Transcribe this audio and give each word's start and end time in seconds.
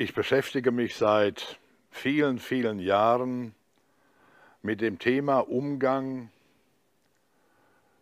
Ich 0.00 0.14
beschäftige 0.14 0.70
mich 0.70 0.94
seit 0.94 1.58
vielen, 1.90 2.38
vielen 2.38 2.78
Jahren 2.78 3.52
mit 4.62 4.80
dem 4.80 5.00
Thema 5.00 5.40
Umgang 5.40 6.30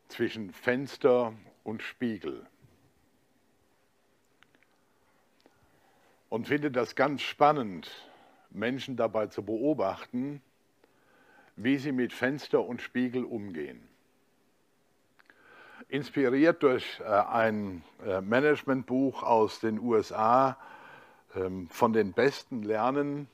zwischen 0.08 0.52
Fenster 0.52 1.32
und 1.64 1.82
Spiegel. 1.82 2.46
Und 6.28 6.48
finde 6.48 6.70
das 6.70 6.96
ganz 6.96 7.22
spannend, 7.22 7.90
Menschen 8.50 8.98
dabei 8.98 9.28
zu 9.28 9.42
beobachten, 9.42 10.42
wie 11.56 11.78
sie 11.78 11.92
mit 11.92 12.12
Fenster 12.12 12.62
und 12.62 12.82
Spiegel 12.82 13.24
umgehen. 13.24 13.88
Inspiriert 15.88 16.62
durch 16.62 17.00
äh, 17.00 17.04
ein 17.04 17.82
äh, 18.04 18.20
Managementbuch 18.20 19.22
aus 19.22 19.60
den 19.60 19.80
USA, 19.80 20.58
von 21.70 21.92
den 21.92 22.12
Besten 22.12 22.62
lernen, 22.62 23.28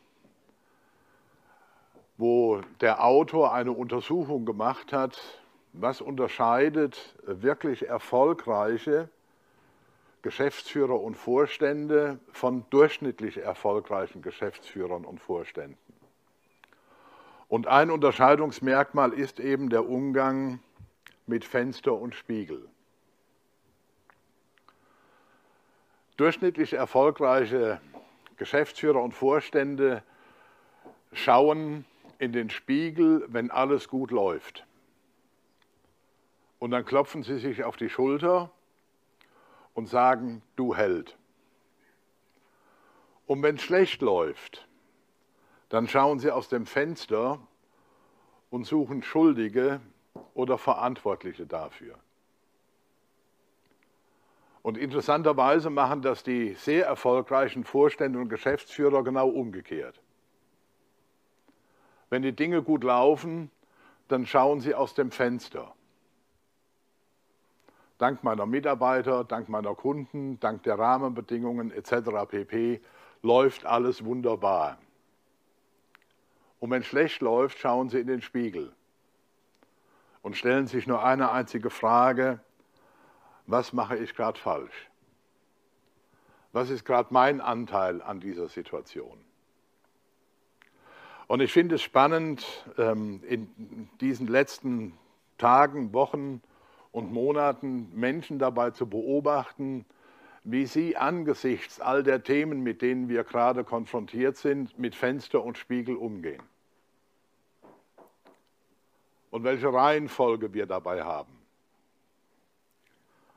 wo 2.16 2.60
der 2.80 3.04
Autor 3.04 3.52
eine 3.52 3.72
Untersuchung 3.72 4.44
gemacht 4.44 4.92
hat, 4.92 5.18
was 5.72 6.00
unterscheidet 6.00 7.16
wirklich 7.24 7.88
erfolgreiche 7.88 9.08
Geschäftsführer 10.22 11.00
und 11.00 11.16
Vorstände 11.16 12.20
von 12.30 12.64
durchschnittlich 12.70 13.38
erfolgreichen 13.38 14.22
Geschäftsführern 14.22 15.04
und 15.04 15.20
Vorständen. 15.20 15.78
Und 17.48 17.66
ein 17.66 17.90
Unterscheidungsmerkmal 17.90 19.12
ist 19.12 19.40
eben 19.40 19.68
der 19.68 19.88
Umgang 19.88 20.60
mit 21.26 21.44
Fenster 21.44 21.92
und 21.92 22.14
Spiegel. 22.14 22.68
Durchschnittlich 26.16 26.74
erfolgreiche 26.74 27.80
Geschäftsführer 28.36 29.02
und 29.02 29.12
Vorstände 29.12 30.02
schauen 31.12 31.84
in 32.18 32.32
den 32.32 32.50
Spiegel, 32.50 33.24
wenn 33.28 33.50
alles 33.50 33.88
gut 33.88 34.10
läuft. 34.10 34.66
Und 36.58 36.70
dann 36.70 36.84
klopfen 36.84 37.22
sie 37.22 37.38
sich 37.38 37.64
auf 37.64 37.76
die 37.76 37.88
Schulter 37.88 38.50
und 39.74 39.88
sagen, 39.88 40.42
du 40.56 40.74
Held. 40.74 41.16
Und 43.26 43.42
wenn 43.42 43.56
es 43.56 43.62
schlecht 43.62 44.02
läuft, 44.02 44.68
dann 45.68 45.88
schauen 45.88 46.18
sie 46.18 46.30
aus 46.30 46.48
dem 46.48 46.66
Fenster 46.66 47.40
und 48.50 48.64
suchen 48.64 49.02
Schuldige 49.02 49.80
oder 50.34 50.58
Verantwortliche 50.58 51.46
dafür. 51.46 51.98
Und 54.62 54.78
interessanterweise 54.78 55.70
machen 55.70 56.02
das 56.02 56.22
die 56.22 56.54
sehr 56.54 56.86
erfolgreichen 56.86 57.64
Vorstände 57.64 58.18
und 58.18 58.28
Geschäftsführer 58.28 59.02
genau 59.02 59.28
umgekehrt. 59.28 60.00
Wenn 62.10 62.22
die 62.22 62.32
Dinge 62.32 62.62
gut 62.62 62.84
laufen, 62.84 63.50
dann 64.08 64.26
schauen 64.26 64.60
sie 64.60 64.74
aus 64.74 64.94
dem 64.94 65.10
Fenster. 65.10 65.74
Dank 67.98 68.22
meiner 68.22 68.46
Mitarbeiter, 68.46 69.24
dank 69.24 69.48
meiner 69.48 69.74
Kunden, 69.74 70.38
dank 70.38 70.62
der 70.64 70.78
Rahmenbedingungen 70.78 71.72
etc. 71.72 72.28
pp. 72.28 72.80
läuft 73.22 73.64
alles 73.64 74.04
wunderbar. 74.04 74.78
Und 76.60 76.70
wenn 76.70 76.84
schlecht 76.84 77.22
läuft, 77.22 77.58
schauen 77.58 77.88
sie 77.88 77.98
in 77.98 78.06
den 78.06 78.22
Spiegel 78.22 78.72
und 80.22 80.36
stellen 80.36 80.66
sich 80.66 80.86
nur 80.86 81.04
eine 81.04 81.32
einzige 81.32 81.70
Frage, 81.70 82.40
was 83.46 83.72
mache 83.72 83.96
ich 83.96 84.14
gerade 84.14 84.38
falsch? 84.38 84.90
Was 86.52 86.70
ist 86.70 86.84
gerade 86.84 87.08
mein 87.12 87.40
Anteil 87.40 88.02
an 88.02 88.20
dieser 88.20 88.48
Situation? 88.48 89.18
Und 91.26 91.40
ich 91.40 91.52
finde 91.52 91.76
es 91.76 91.82
spannend, 91.82 92.44
ähm, 92.76 93.22
in 93.26 93.88
diesen 94.00 94.26
letzten 94.26 94.98
Tagen, 95.38 95.94
Wochen 95.94 96.42
und 96.90 97.10
Monaten 97.10 97.90
Menschen 97.94 98.38
dabei 98.38 98.70
zu 98.70 98.86
beobachten, 98.86 99.86
wie 100.44 100.66
sie 100.66 100.96
angesichts 100.96 101.80
all 101.80 102.02
der 102.02 102.22
Themen, 102.22 102.62
mit 102.62 102.82
denen 102.82 103.08
wir 103.08 103.24
gerade 103.24 103.64
konfrontiert 103.64 104.36
sind, 104.36 104.78
mit 104.78 104.94
Fenster 104.94 105.42
und 105.42 105.56
Spiegel 105.56 105.96
umgehen. 105.96 106.42
Und 109.30 109.44
welche 109.44 109.72
Reihenfolge 109.72 110.52
wir 110.52 110.66
dabei 110.66 111.02
haben. 111.02 111.41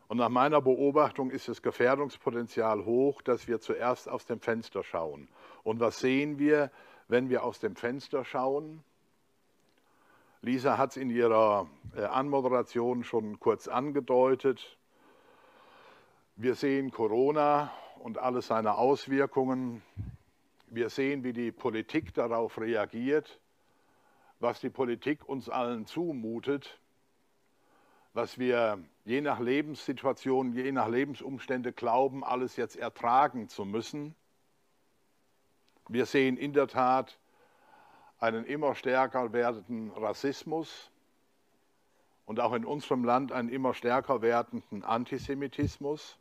Und 0.07 0.17
nach 0.17 0.29
meiner 0.29 0.61
Beobachtung 0.61 1.31
ist 1.31 1.47
das 1.47 1.61
Gefährdungspotenzial 1.61 2.85
hoch, 2.85 3.21
dass 3.23 3.47
wir 3.47 3.59
zuerst 3.59 4.07
aus 4.07 4.25
dem 4.25 4.39
Fenster 4.39 4.83
schauen. 4.83 5.27
Und 5.63 5.79
was 5.79 5.99
sehen 5.99 6.37
wir, 6.37 6.71
wenn 7.07 7.29
wir 7.29 7.43
aus 7.43 7.59
dem 7.59 7.75
Fenster 7.75 8.23
schauen? 8.23 8.83
Lisa 10.41 10.77
hat 10.77 10.91
es 10.91 10.97
in 10.97 11.09
ihrer 11.09 11.67
äh, 11.95 12.03
Anmoderation 12.03 13.03
schon 13.03 13.39
kurz 13.39 13.67
angedeutet. 13.67 14.77
Wir 16.35 16.53
sehen 16.53 16.91
Corona 16.91 17.71
und 17.97 18.19
alle 18.19 18.43
seine 18.43 18.75
Auswirkungen. 18.75 19.81
Wir 20.67 20.89
sehen, 20.89 21.23
wie 21.23 21.33
die 21.33 21.51
Politik 21.51 22.13
darauf 22.13 22.59
reagiert, 22.59 23.39
was 24.39 24.59
die 24.59 24.69
Politik 24.69 25.27
uns 25.27 25.49
allen 25.49 25.87
zumutet 25.87 26.79
was 28.15 28.39
wir 28.39 28.79
je 29.03 29.19
nach 29.19 29.41
Lebenssituation, 29.41 30.53
je 30.53 30.71
nach 30.71 30.87
Lebensumstände 30.87 31.73
glauben, 31.73 32.23
alles 32.23 32.55
jetzt 32.55 32.77
ertragen 32.77 33.49
zu 33.49 33.65
müssen. 33.65 34.15
Wir 35.89 36.05
sehen 36.05 36.37
in 36.37 36.53
der 36.53 36.67
Tat 36.67 37.19
einen 38.17 38.45
immer 38.45 38.73
stärker 38.73 39.33
werdenden 39.33 39.91
Rassismus 39.91 40.89
und 42.25 42.39
auch 42.39 42.53
in 42.53 42.63
unserem 42.63 43.03
Land 43.03 43.33
einen 43.33 43.49
immer 43.49 43.73
stärker 43.73 44.21
werdenden 44.21 44.83
Antisemitismus. 44.83 46.17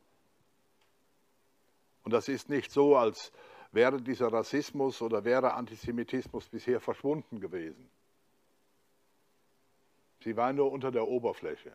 Und 2.02 2.12
das 2.12 2.26
ist 2.26 2.48
nicht 2.48 2.72
so, 2.72 2.96
als 2.96 3.30
wäre 3.70 4.02
dieser 4.02 4.32
Rassismus 4.32 5.00
oder 5.00 5.24
wäre 5.24 5.54
Antisemitismus 5.54 6.48
bisher 6.48 6.80
verschwunden 6.80 7.38
gewesen. 7.38 7.88
Sie 10.24 10.36
war 10.36 10.52
nur 10.52 10.72
unter 10.72 10.90
der 10.90 11.06
Oberfläche. 11.06 11.72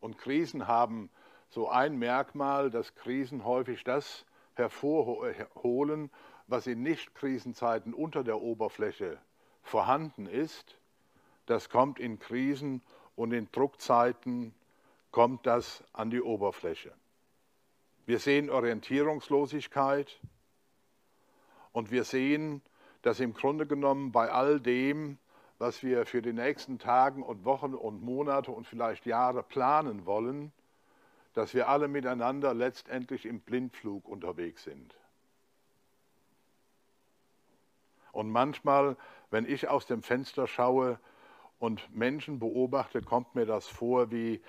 Und 0.00 0.18
Krisen 0.18 0.66
haben 0.66 1.10
so 1.48 1.68
ein 1.68 1.98
Merkmal, 1.98 2.70
dass 2.70 2.94
Krisen 2.94 3.44
häufig 3.44 3.84
das 3.84 4.24
hervorholen, 4.54 6.10
was 6.46 6.66
in 6.66 6.82
Nicht-Krisenzeiten 6.82 7.94
unter 7.94 8.24
der 8.24 8.40
Oberfläche 8.40 9.18
vorhanden 9.62 10.26
ist. 10.26 10.78
Das 11.46 11.68
kommt 11.68 11.98
in 11.98 12.18
Krisen 12.18 12.82
und 13.16 13.32
in 13.32 13.50
Druckzeiten 13.52 14.54
kommt 15.10 15.46
das 15.46 15.84
an 15.92 16.10
die 16.10 16.22
Oberfläche. 16.22 16.92
Wir 18.06 18.18
sehen 18.18 18.50
Orientierungslosigkeit 18.50 20.18
und 21.72 21.90
wir 21.90 22.04
sehen, 22.04 22.62
dass 23.02 23.20
im 23.20 23.34
Grunde 23.34 23.66
genommen 23.66 24.12
bei 24.12 24.30
all 24.30 24.60
dem, 24.60 25.18
was 25.58 25.82
wir 25.82 26.06
für 26.06 26.22
die 26.22 26.32
nächsten 26.32 26.78
Tage 26.78 27.22
und 27.22 27.44
Wochen 27.44 27.74
und 27.74 28.02
Monate 28.02 28.50
und 28.52 28.66
vielleicht 28.66 29.06
Jahre 29.06 29.42
planen 29.42 30.06
wollen, 30.06 30.52
dass 31.34 31.52
wir 31.54 31.68
alle 31.68 31.88
miteinander 31.88 32.54
letztendlich 32.54 33.26
im 33.26 33.40
Blindflug 33.40 34.08
unterwegs 34.08 34.64
sind. 34.64 34.94
Und 38.12 38.30
manchmal, 38.30 38.96
wenn 39.30 39.44
ich 39.44 39.68
aus 39.68 39.86
dem 39.86 40.02
Fenster 40.02 40.46
schaue 40.46 40.98
und 41.58 41.94
Menschen 41.94 42.38
beobachte, 42.38 43.02
kommt 43.02 43.34
mir 43.34 43.46
das 43.46 43.66
vor 43.66 44.10
wie 44.10 44.42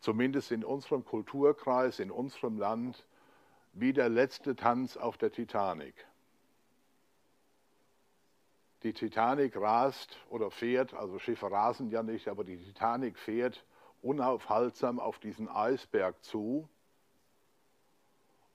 zumindest 0.00 0.52
in 0.52 0.64
unserem 0.64 1.04
Kulturkreis, 1.04 2.00
in 2.00 2.10
unserem 2.10 2.58
Land, 2.58 3.06
wie 3.72 3.92
der 3.92 4.08
letzte 4.08 4.54
Tanz 4.56 4.96
auf 4.96 5.16
der 5.16 5.30
Titanic. 5.30 5.94
Die 8.82 8.92
Titanic 8.92 9.56
rast 9.56 10.18
oder 10.28 10.50
fährt, 10.50 10.92
also 10.94 11.18
Schiffe 11.18 11.50
rasen 11.50 11.90
ja 11.90 12.02
nicht, 12.02 12.26
aber 12.28 12.42
die 12.42 12.56
Titanic 12.56 13.16
fährt 13.16 13.64
unaufhaltsam 14.02 14.98
auf 14.98 15.20
diesen 15.20 15.48
Eisberg 15.48 16.22
zu 16.24 16.68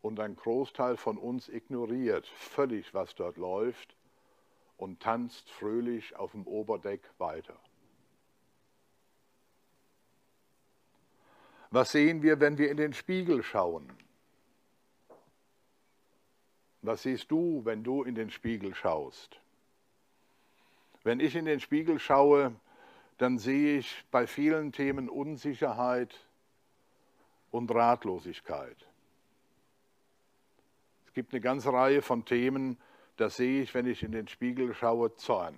und 0.01 0.19
ein 0.19 0.35
Großteil 0.35 0.97
von 0.97 1.17
uns 1.17 1.47
ignoriert 1.47 2.27
völlig, 2.27 2.93
was 2.93 3.15
dort 3.15 3.37
läuft 3.37 3.95
und 4.75 5.01
tanzt 5.01 5.49
fröhlich 5.49 6.15
auf 6.17 6.31
dem 6.31 6.45
Oberdeck 6.45 7.01
weiter. 7.17 7.57
Was 11.71 11.91
sehen 11.91 12.21
wir, 12.21 12.39
wenn 12.39 12.57
wir 12.57 12.69
in 12.69 12.77
den 12.77 12.93
Spiegel 12.93 13.43
schauen? 13.43 13.91
Was 16.81 17.03
siehst 17.03 17.29
du, 17.31 17.65
wenn 17.65 17.83
du 17.83 18.03
in 18.03 18.15
den 18.15 18.29
Spiegel 18.29 18.73
schaust? 18.73 19.41
Wenn 21.07 21.21
ich 21.21 21.37
in 21.37 21.45
den 21.45 21.61
Spiegel 21.61 21.99
schaue, 21.99 22.53
dann 23.17 23.37
sehe 23.37 23.77
ich 23.77 24.03
bei 24.11 24.27
vielen 24.27 24.73
Themen 24.73 25.07
Unsicherheit 25.07 26.13
und 27.49 27.73
Ratlosigkeit. 27.73 28.75
Es 31.05 31.13
gibt 31.13 31.31
eine 31.31 31.39
ganze 31.39 31.71
Reihe 31.71 32.01
von 32.01 32.25
Themen, 32.25 32.77
da 33.15 33.29
sehe 33.29 33.63
ich, 33.63 33.73
wenn 33.73 33.85
ich 33.85 34.03
in 34.03 34.11
den 34.11 34.27
Spiegel 34.27 34.73
schaue, 34.73 35.15
Zorn. 35.15 35.55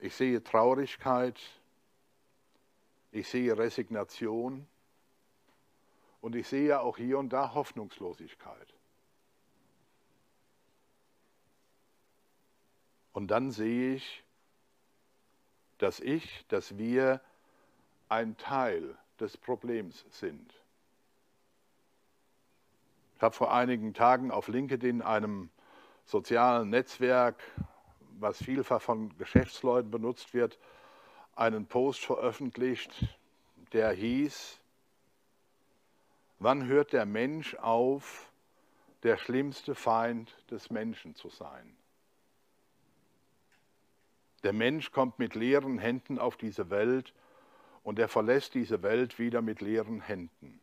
Ich 0.00 0.16
sehe 0.16 0.42
Traurigkeit, 0.42 1.40
ich 3.12 3.28
sehe 3.28 3.56
Resignation 3.56 4.66
und 6.20 6.34
ich 6.34 6.48
sehe 6.48 6.80
auch 6.80 6.96
hier 6.96 7.20
und 7.20 7.32
da 7.32 7.54
Hoffnungslosigkeit. 7.54 8.73
Und 13.14 13.28
dann 13.28 13.52
sehe 13.52 13.94
ich, 13.94 14.24
dass 15.78 16.00
ich, 16.00 16.44
dass 16.48 16.76
wir 16.76 17.20
ein 18.08 18.36
Teil 18.36 18.98
des 19.20 19.38
Problems 19.38 20.04
sind. 20.10 20.52
Ich 23.16 23.22
habe 23.22 23.34
vor 23.34 23.54
einigen 23.54 23.94
Tagen 23.94 24.32
auf 24.32 24.48
LinkedIn, 24.48 25.00
einem 25.00 25.48
sozialen 26.04 26.70
Netzwerk, 26.70 27.40
was 28.18 28.42
vielfach 28.42 28.82
von 28.82 29.16
Geschäftsleuten 29.16 29.92
benutzt 29.92 30.34
wird, 30.34 30.58
einen 31.36 31.66
Post 31.66 32.04
veröffentlicht, 32.04 33.16
der 33.72 33.92
hieß, 33.92 34.60
wann 36.40 36.66
hört 36.66 36.92
der 36.92 37.06
Mensch 37.06 37.54
auf, 37.54 38.32
der 39.04 39.16
schlimmste 39.18 39.76
Feind 39.76 40.34
des 40.50 40.70
Menschen 40.70 41.14
zu 41.14 41.28
sein? 41.28 41.76
Der 44.44 44.52
Mensch 44.52 44.92
kommt 44.92 45.18
mit 45.18 45.34
leeren 45.34 45.78
Händen 45.78 46.18
auf 46.18 46.36
diese 46.36 46.70
Welt 46.70 47.14
und 47.82 47.98
er 47.98 48.08
verlässt 48.08 48.54
diese 48.54 48.82
Welt 48.82 49.18
wieder 49.18 49.40
mit 49.40 49.62
leeren 49.62 50.02
Händen. 50.02 50.60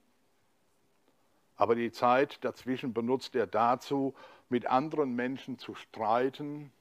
Aber 1.56 1.76
die 1.76 1.92
Zeit 1.92 2.44
dazwischen 2.46 2.94
benutzt 2.94 3.36
er 3.36 3.48
dazu, 3.48 4.14
mit 4.50 4.68
anderen 4.68 5.16
Menschen 5.16 5.58
zu 5.58 5.76
streiten, 5.76 6.72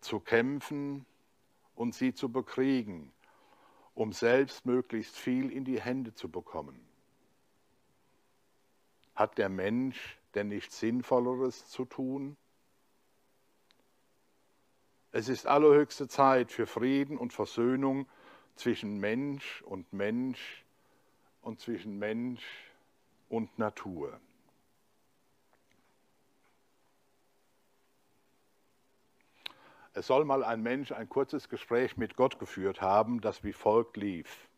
zu 0.00 0.18
kämpfen 0.18 1.04
und 1.74 1.94
sie 1.94 2.14
zu 2.14 2.30
bekriegen, 2.30 3.12
um 3.94 4.12
selbst 4.12 4.64
möglichst 4.64 5.16
viel 5.16 5.50
in 5.50 5.64
die 5.64 5.80
Hände 5.80 6.14
zu 6.14 6.30
bekommen. 6.30 6.80
Hat 9.14 9.36
der 9.36 9.50
Mensch 9.50 10.18
denn 10.34 10.48
nichts 10.48 10.80
Sinnvolleres 10.80 11.68
zu 11.68 11.84
tun? 11.84 12.36
Es 15.14 15.28
ist 15.28 15.46
allerhöchste 15.46 16.08
Zeit 16.08 16.50
für 16.50 16.66
Frieden 16.66 17.18
und 17.18 17.34
Versöhnung 17.34 18.08
zwischen 18.56 18.98
Mensch 18.98 19.60
und 19.60 19.92
Mensch 19.92 20.64
und 21.42 21.60
zwischen 21.60 21.98
Mensch 21.98 22.42
und 23.28 23.58
Natur. 23.58 24.18
Es 29.92 30.06
soll 30.06 30.24
mal 30.24 30.42
ein 30.42 30.62
Mensch 30.62 30.92
ein 30.92 31.10
kurzes 31.10 31.50
Gespräch 31.50 31.98
mit 31.98 32.16
Gott 32.16 32.38
geführt 32.38 32.80
haben, 32.80 33.20
das 33.20 33.44
wie 33.44 33.52
folgt 33.52 33.98
lief. 33.98 34.48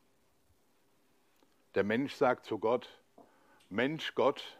Der 1.74 1.82
Mensch 1.82 2.14
sagt 2.14 2.44
zu 2.44 2.60
Gott, 2.60 2.88
Mensch 3.70 4.14
Gott, 4.14 4.56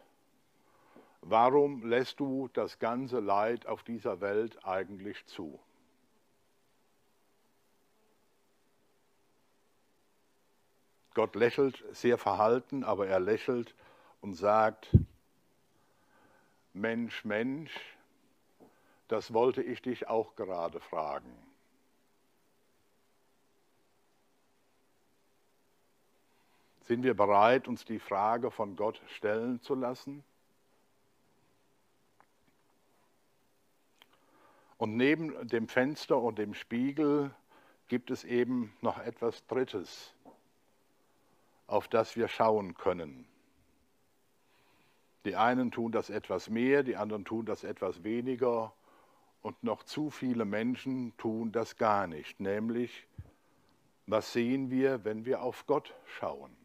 warum 1.21 1.87
lässt 1.87 2.19
du 2.19 2.49
das 2.51 2.79
ganze 2.79 3.21
Leid 3.21 3.65
auf 3.65 3.83
dieser 3.83 4.19
Welt 4.19 4.65
eigentlich 4.65 5.25
zu? 5.27 5.57
Gott 11.15 11.33
lächelt 11.35 11.81
sehr 11.95 12.17
verhalten, 12.17 12.83
aber 12.83 13.07
er 13.07 13.21
lächelt 13.21 13.73
und 14.19 14.33
sagt, 14.33 14.95
Mensch, 16.73 17.23
Mensch, 17.23 17.71
das 19.07 19.33
wollte 19.33 19.63
ich 19.63 19.81
dich 19.81 20.09
auch 20.09 20.35
gerade 20.35 20.81
fragen. 20.81 21.31
Sind 26.81 27.03
wir 27.03 27.15
bereit, 27.15 27.69
uns 27.69 27.85
die 27.85 27.99
Frage 27.99 28.51
von 28.51 28.75
Gott 28.75 29.01
stellen 29.07 29.61
zu 29.61 29.73
lassen? 29.73 30.23
Und 34.77 34.97
neben 34.97 35.47
dem 35.47 35.69
Fenster 35.69 36.17
und 36.17 36.37
dem 36.37 36.53
Spiegel 36.53 37.33
gibt 37.87 38.11
es 38.11 38.25
eben 38.25 38.75
noch 38.81 38.99
etwas 38.99 39.47
Drittes 39.47 40.14
auf 41.67 41.87
das 41.87 42.15
wir 42.15 42.27
schauen 42.27 42.75
können. 42.75 43.27
Die 45.25 45.35
einen 45.35 45.71
tun 45.71 45.91
das 45.91 46.09
etwas 46.09 46.49
mehr, 46.49 46.83
die 46.83 46.95
anderen 46.95 47.25
tun 47.25 47.45
das 47.45 47.63
etwas 47.63 48.03
weniger 48.03 48.73
und 49.41 49.63
noch 49.63 49.83
zu 49.83 50.09
viele 50.09 50.45
Menschen 50.45 51.15
tun 51.17 51.51
das 51.51 51.77
gar 51.77 52.07
nicht, 52.07 52.39
nämlich 52.39 53.07
was 54.07 54.33
sehen 54.33 54.69
wir, 54.69 55.03
wenn 55.03 55.25
wir 55.25 55.41
auf 55.41 55.65
Gott 55.65 55.95
schauen? 56.05 56.55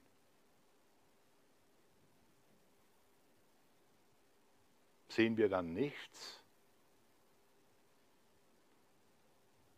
Sehen 5.09 5.39
wir 5.39 5.49
dann 5.49 5.73
nichts? 5.73 6.45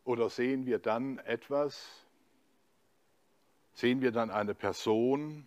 Oder 0.04 0.28
sehen 0.28 0.66
wir 0.66 0.80
dann 0.80 1.18
etwas, 1.18 2.04
sehen 3.82 4.00
wir 4.00 4.12
dann 4.12 4.30
eine 4.30 4.54
Person, 4.54 5.44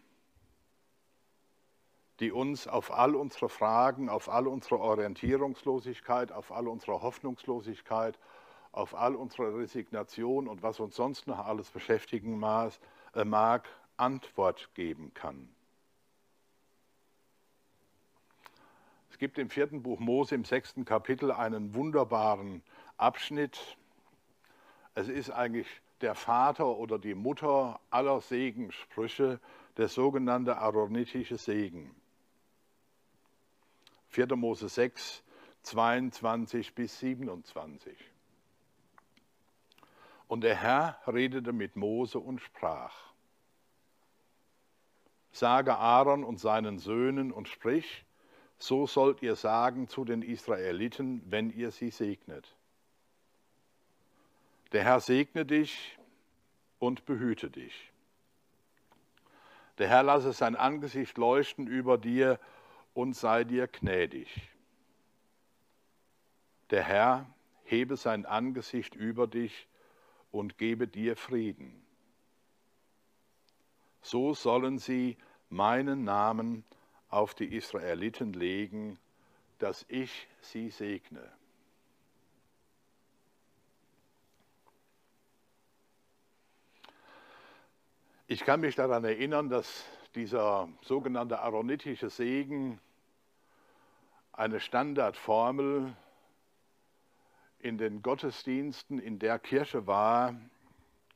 die 2.20 2.34
uns 2.34 2.68
auf 2.68 2.92
all 2.92 3.16
unsere 3.16 3.48
Fragen, 3.48 4.10
auf 4.10 4.28
all 4.28 4.48
unsere 4.48 4.78
Orientierungslosigkeit, 4.78 6.34
auf 6.34 6.52
all 6.52 6.68
unsere 6.68 7.02
Hoffnungslosigkeit, 7.02 8.20
auf 8.74 8.94
all 8.94 9.16
unsere 9.16 9.58
Resignation 9.58 10.50
und 10.50 10.64
was 10.64 10.82
uns 10.82 10.98
sonst 10.98 11.28
noch 11.28 11.40
alles 11.40 11.72
beschäftigen 11.72 12.44
äh, 13.14 13.24
mag, 13.24 13.70
Antwort 13.96 14.70
geben 14.74 15.14
kann. 15.14 15.48
Es 19.12 19.18
gibt 19.18 19.38
im 19.38 19.50
vierten 19.50 19.82
Buch 19.82 20.02
Mose 20.02 20.36
im 20.36 20.44
sechsten 20.44 20.84
Kapitel 20.84 21.32
einen 21.32 21.74
wunderbaren 21.74 22.64
Abschnitt. 22.98 23.78
Es 24.94 25.08
ist 25.08 25.30
eigentlich 25.30 25.68
der 26.02 26.16
Vater 26.16 26.68
oder 26.68 27.00
die 27.00 27.16
Mutter 27.16 27.80
aller 27.90 28.22
Segenssprüche, 28.22 29.40
der 29.78 29.88
sogenannte 29.88 30.58
aaronitische 30.58 31.38
Segen. 31.38 31.96
4. 34.10 34.36
Mose 34.36 34.70
6, 34.70 35.24
22 35.64 36.74
bis 36.76 37.00
27. 37.00 37.98
Und 40.28 40.42
der 40.42 40.56
Herr 40.56 41.00
redete 41.08 41.54
mit 41.54 41.76
Mose 41.76 42.20
und 42.20 42.40
sprach, 42.40 42.94
Sage 45.32 45.76
Aaron 45.76 46.24
und 46.24 46.40
seinen 46.40 46.80
Söhnen 46.80 47.34
und 47.34 47.50
sprich, 47.50 48.06
so 48.58 48.88
sollt 48.88 49.22
ihr 49.22 49.36
sagen 49.36 49.90
zu 49.90 50.06
den 50.06 50.22
Israeliten, 50.22 51.22
wenn 51.30 51.50
ihr 51.50 51.72
sie 51.72 51.90
segnet. 51.90 52.56
Der 54.72 54.84
Herr 54.84 55.00
segne 55.00 55.46
dich 55.46 55.98
und 56.80 57.06
behüte 57.06 57.50
dich. 57.50 57.92
Der 59.78 59.90
Herr 59.90 60.04
lasse 60.04 60.34
sein 60.34 60.56
Angesicht 60.56 61.18
leuchten 61.18 61.68
über 61.68 61.98
dir 61.98 62.40
und 62.94 63.14
sei 63.16 63.44
dir 63.44 63.68
gnädig. 63.68 64.30
Der 66.70 66.84
Herr 66.84 67.30
hebe 67.64 67.98
sein 67.98 68.26
Angesicht 68.26 68.96
über 68.96 69.28
dich 69.28 69.68
und 70.32 70.58
gebe 70.58 70.88
dir 70.88 71.16
Frieden. 71.16 71.86
So 74.02 74.34
sollen 74.34 74.78
sie 74.78 75.18
meinen 75.50 76.04
Namen 76.04 76.64
auf 77.10 77.34
die 77.34 77.56
Israeliten 77.56 78.34
legen, 78.34 79.00
dass 79.60 79.86
ich 79.90 80.28
sie 80.42 80.70
segne. 80.70 81.32
Ich 88.28 88.44
kann 88.44 88.62
mich 88.62 88.74
daran 88.74 89.04
erinnern, 89.04 89.50
dass 89.50 89.86
dieser 90.16 90.68
sogenannte 90.82 91.42
aaronitische 91.42 92.10
Segen 92.10 92.82
eine 94.32 94.60
Standardformel 94.60 95.96
in 97.60 97.78
den 97.78 98.02
Gottesdiensten 98.02 98.98
in 98.98 99.20
der 99.20 99.38
Kirche 99.38 99.86
war, 99.86 100.36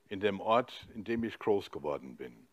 in 0.08 0.20
dem 0.20 0.40
Ort, 0.40 0.88
in 0.94 1.04
dem 1.04 1.24
ich 1.24 1.40
groß 1.40 1.72
geworden 1.72 2.16
bin. 2.16 2.48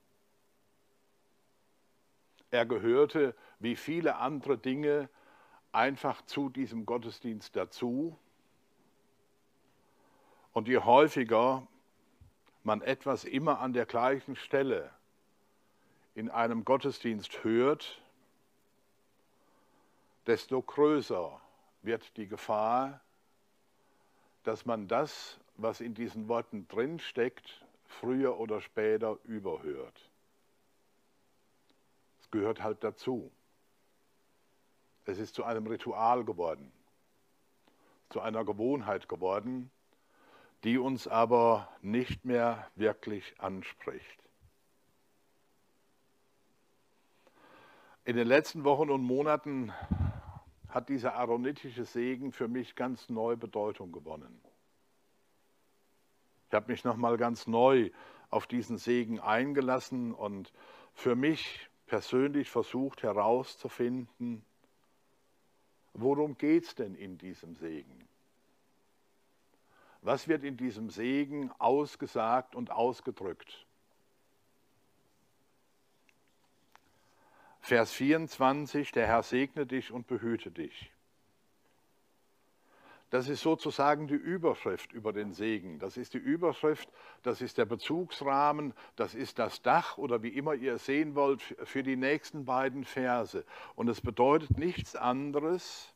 Er 2.51 2.65
gehörte 2.65 3.35
wie 3.59 3.77
viele 3.77 4.17
andere 4.17 4.57
Dinge 4.57 5.11
einfach 5.71 6.23
zu 6.23 6.49
diesem 6.49 6.87
Gottesdienst 6.87 7.55
dazu. 7.57 8.19
Und 10.55 10.67
je 10.67 10.79
häufiger 10.79 11.69
man 12.67 12.83
etwas 12.83 13.25
immer 13.25 13.61
an 13.61 13.73
der 13.73 13.87
gleichen 13.87 14.35
Stelle 14.35 14.91
in 16.17 16.31
einem 16.31 16.65
Gottesdienst 16.65 17.45
hört, 17.45 18.03
desto 20.27 20.61
größer 20.63 21.41
wird 21.83 22.17
die 22.17 22.27
Gefahr, 22.27 23.01
dass 24.43 24.67
man 24.67 24.89
das, 24.89 25.39
was 25.57 25.81
in 25.81 25.95
diesen 25.95 26.27
Worten 26.27 26.67
drinsteckt, 26.67 27.65
früher 27.85 28.37
oder 28.41 28.61
später 28.61 29.17
überhört. 29.23 30.11
Es 32.21 32.31
gehört 32.33 32.65
halt 32.65 32.83
dazu. 32.83 33.31
Es 35.05 35.19
ist 35.19 35.37
zu 35.37 35.45
einem 35.45 35.69
Ritual 35.69 36.25
geworden, 36.25 36.73
zu 38.11 38.21
einer 38.21 38.45
Gewohnheit 38.45 39.09
geworden, 39.09 39.71
die 40.65 40.79
uns 40.79 41.07
aber 41.07 41.69
nicht 41.83 42.25
mehr 42.25 42.71
wirklich 42.75 43.41
anspricht. 43.41 44.23
In 48.05 48.17
den 48.17 48.29
letzten 48.29 48.65
Wochen 48.65 48.91
und 48.91 49.03
Monaten 49.03 49.73
hat 50.69 50.89
dieser 50.89 51.17
aaronitische 51.17 51.85
Segen 51.85 52.33
für 52.33 52.49
mich 52.49 52.77
ganz 52.77 53.09
neue 53.09 53.37
Bedeutung 53.37 53.93
gewonnen. 53.93 54.41
Ich 56.49 56.55
habe 56.55 56.71
mich 56.71 56.85
nochmal 56.85 57.17
ganz 57.17 57.47
neu 57.47 57.91
auf 58.31 58.47
diesen 58.47 58.79
Segen 58.79 59.19
eingelassen 59.19 60.15
und 60.15 60.53
für 60.95 61.17
mich 61.17 61.69
persönlich 61.87 62.51
versucht 62.51 63.03
herauszufinden, 63.03 64.45
worum 65.95 66.37
geht 66.37 66.65
es 66.65 66.75
denn 66.75 66.95
in 66.95 67.19
diesem 67.19 67.55
Segen? 67.55 68.09
Was 70.03 70.29
wird 70.29 70.45
in 70.45 70.57
diesem 70.57 70.91
Segen 70.91 71.51
ausgesagt 71.59 72.55
und 72.55 72.71
ausgedrückt? 72.71 73.67
Vers 77.61 77.91
24, 77.93 78.93
der 78.93 79.09
Herr 79.09 79.25
segne 79.25 79.67
dich 79.67 79.91
und 79.91 80.07
behüte 80.07 80.53
dich. 80.53 80.93
Das 83.11 83.29
ist 83.29 83.41
sozusagen 83.41 84.09
die 84.09 84.15
Überschrift 84.15 84.93
über 84.93 85.13
den 85.13 85.33
Segen. 85.33 85.79
Das 85.79 85.97
ist 85.97 86.15
die 86.15 86.19
Überschrift, 86.19 86.89
das 87.23 87.41
ist 87.41 87.57
der 87.57 87.65
Bezugsrahmen, 87.65 88.75
das 88.97 89.15
ist 89.15 89.39
das 89.39 89.63
Dach 89.63 89.97
oder 89.97 90.23
wie 90.23 90.29
immer 90.29 90.55
ihr 90.55 90.75
es 90.75 90.87
sehen 90.87 91.15
wollt 91.15 91.43
für 91.65 91.83
die 91.85 91.97
nächsten 91.97 92.45
beiden 92.45 92.85
Verse. 92.85 93.45
Und 93.77 93.89
es 93.89 94.01
bedeutet 94.01 94.59
nichts 94.59 94.97
anderes. 94.97 95.93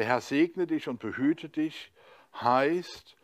Der 0.00 0.06
Herr 0.06 0.22
segne 0.22 0.66
dich 0.66 0.88
und 0.88 0.98
behüte 0.98 1.50
dich, 1.50 1.92
heißt 2.32 3.18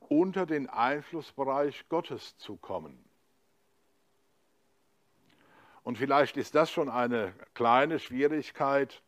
unter 0.00 0.44
den 0.44 0.68
Einflussbereich 0.68 1.88
Gottes 1.88 2.36
zu 2.36 2.56
kommen. 2.56 3.08
Und 5.84 5.98
vielleicht 5.98 6.36
ist 6.36 6.56
das 6.56 6.68
schon 6.68 6.88
eine 6.88 7.32
kleine 7.54 8.00
Schwierigkeit, 8.00 9.04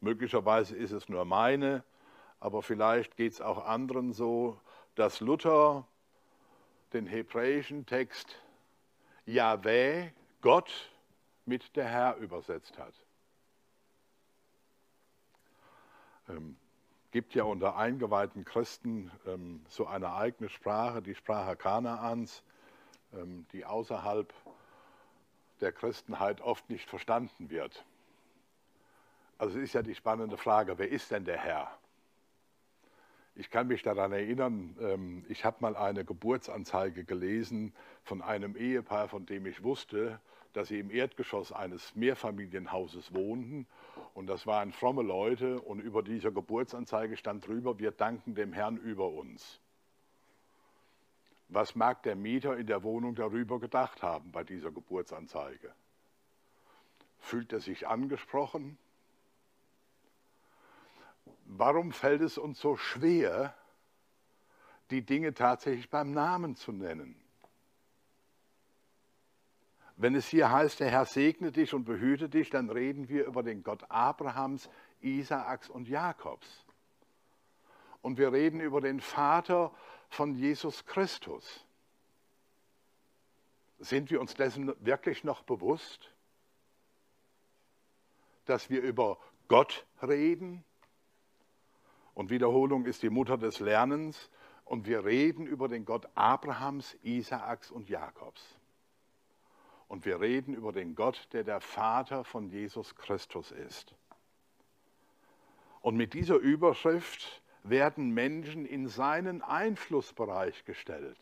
Möglicherweise 0.00 0.74
ist 0.74 0.92
es 0.92 1.10
nur 1.10 1.26
meine, 1.26 1.84
aber 2.40 2.62
vielleicht 2.62 3.18
geht 3.18 3.32
es 3.32 3.42
auch 3.42 3.66
anderen 3.66 4.14
so, 4.14 4.58
dass 4.94 5.20
Luther 5.20 5.86
den 6.94 7.06
hebräischen 7.06 7.84
Text 7.84 8.40
Yahweh, 9.26 10.08
Gott, 10.40 10.90
mit 11.44 11.76
der 11.76 11.84
Herr 11.84 12.16
übersetzt 12.16 12.78
hat. 12.78 13.03
Ähm, 16.28 16.56
gibt 17.10 17.34
ja 17.34 17.44
unter 17.44 17.76
eingeweihten 17.76 18.44
Christen 18.44 19.10
ähm, 19.26 19.64
so 19.68 19.86
eine 19.86 20.14
eigene 20.14 20.48
Sprache, 20.48 21.00
die 21.00 21.14
Sprache 21.14 21.54
Kanaans, 21.54 22.42
ähm, 23.12 23.46
die 23.52 23.64
außerhalb 23.64 24.32
der 25.60 25.72
Christenheit 25.72 26.40
oft 26.40 26.68
nicht 26.68 26.88
verstanden 26.88 27.50
wird. 27.50 27.84
Also 29.38 29.58
ist 29.58 29.74
ja 29.74 29.82
die 29.82 29.94
spannende 29.94 30.36
Frage, 30.36 30.78
wer 30.78 30.88
ist 30.88 31.10
denn 31.10 31.24
der 31.24 31.38
Herr? 31.38 31.70
Ich 33.36 33.50
kann 33.50 33.66
mich 33.66 33.82
daran 33.82 34.12
erinnern, 34.12 34.76
ähm, 34.80 35.24
ich 35.28 35.44
habe 35.44 35.56
mal 35.60 35.76
eine 35.76 36.04
Geburtsanzeige 36.04 37.04
gelesen 37.04 37.74
von 38.04 38.22
einem 38.22 38.56
Ehepaar, 38.56 39.08
von 39.08 39.26
dem 39.26 39.46
ich 39.46 39.62
wusste, 39.62 40.20
dass 40.52 40.68
sie 40.68 40.78
im 40.78 40.90
Erdgeschoss 40.90 41.50
eines 41.50 41.96
Mehrfamilienhauses 41.96 43.12
wohnten. 43.12 43.66
Und 44.14 44.26
das 44.28 44.46
waren 44.46 44.72
fromme 44.72 45.02
Leute 45.02 45.60
und 45.60 45.80
über 45.80 46.02
dieser 46.02 46.30
Geburtsanzeige 46.30 47.16
stand 47.16 47.46
drüber, 47.46 47.78
wir 47.78 47.90
danken 47.90 48.34
dem 48.34 48.52
Herrn 48.52 48.76
über 48.78 49.08
uns. 49.08 49.60
Was 51.48 51.74
mag 51.74 52.02
der 52.04 52.16
Mieter 52.16 52.56
in 52.56 52.66
der 52.66 52.82
Wohnung 52.82 53.14
darüber 53.14 53.60
gedacht 53.60 54.02
haben 54.02 54.32
bei 54.32 54.44
dieser 54.44 54.70
Geburtsanzeige? 54.70 55.74
Fühlt 57.18 57.52
er 57.52 57.60
sich 57.60 57.86
angesprochen? 57.86 58.78
warum 61.44 61.92
fällt 61.92 62.20
es 62.22 62.38
uns 62.38 62.60
so 62.60 62.76
schwer, 62.76 63.54
die 64.90 65.04
Dinge 65.04 65.34
tatsächlich 65.34 65.90
beim 65.90 66.12
Namen 66.12 66.56
zu 66.56 66.72
nennen? 66.72 67.16
Wenn 69.96 70.14
es 70.14 70.26
hier 70.26 70.50
heißt, 70.50 70.80
der 70.80 70.90
Herr 70.90 71.04
segne 71.04 71.52
dich 71.52 71.72
und 71.72 71.84
behüte 71.84 72.28
dich, 72.28 72.50
dann 72.50 72.68
reden 72.68 73.08
wir 73.08 73.26
über 73.26 73.42
den 73.42 73.62
Gott 73.62 73.84
Abrahams, 73.88 74.68
Isaaks 75.00 75.70
und 75.70 75.88
Jakobs. 75.88 76.64
Und 78.02 78.18
wir 78.18 78.32
reden 78.32 78.60
über 78.60 78.80
den 78.80 79.00
Vater 79.00 79.72
von 80.08 80.34
Jesus 80.34 80.84
Christus. 80.84 81.64
Sind 83.78 84.10
wir 84.10 84.20
uns 84.20 84.34
dessen 84.34 84.74
wirklich 84.84 85.24
noch 85.24 85.42
bewusst, 85.42 86.12
dass 88.46 88.68
wir 88.68 88.82
über 88.82 89.18
Gott 89.48 89.86
reden 90.02 90.64
und 92.14 92.30
Wiederholung 92.30 92.86
ist 92.86 93.02
die 93.02 93.10
Mutter 93.10 93.36
des 93.36 93.60
Lernens. 93.60 94.30
Und 94.64 94.86
wir 94.86 95.04
reden 95.04 95.46
über 95.46 95.68
den 95.68 95.84
Gott 95.84 96.08
Abrahams, 96.14 96.96
Isaaks 97.02 97.70
und 97.70 97.88
Jakobs. 97.88 98.42
Und 99.88 100.04
wir 100.04 100.20
reden 100.20 100.54
über 100.54 100.72
den 100.72 100.94
Gott, 100.94 101.28
der 101.32 101.44
der 101.44 101.60
Vater 101.60 102.24
von 102.24 102.48
Jesus 102.48 102.94
Christus 102.94 103.52
ist. 103.52 103.94
Und 105.80 105.96
mit 105.96 106.14
dieser 106.14 106.36
Überschrift 106.36 107.42
werden 107.62 108.10
Menschen 108.10 108.66
in 108.66 108.88
seinen 108.88 109.42
Einflussbereich 109.42 110.64
gestellt. 110.64 111.18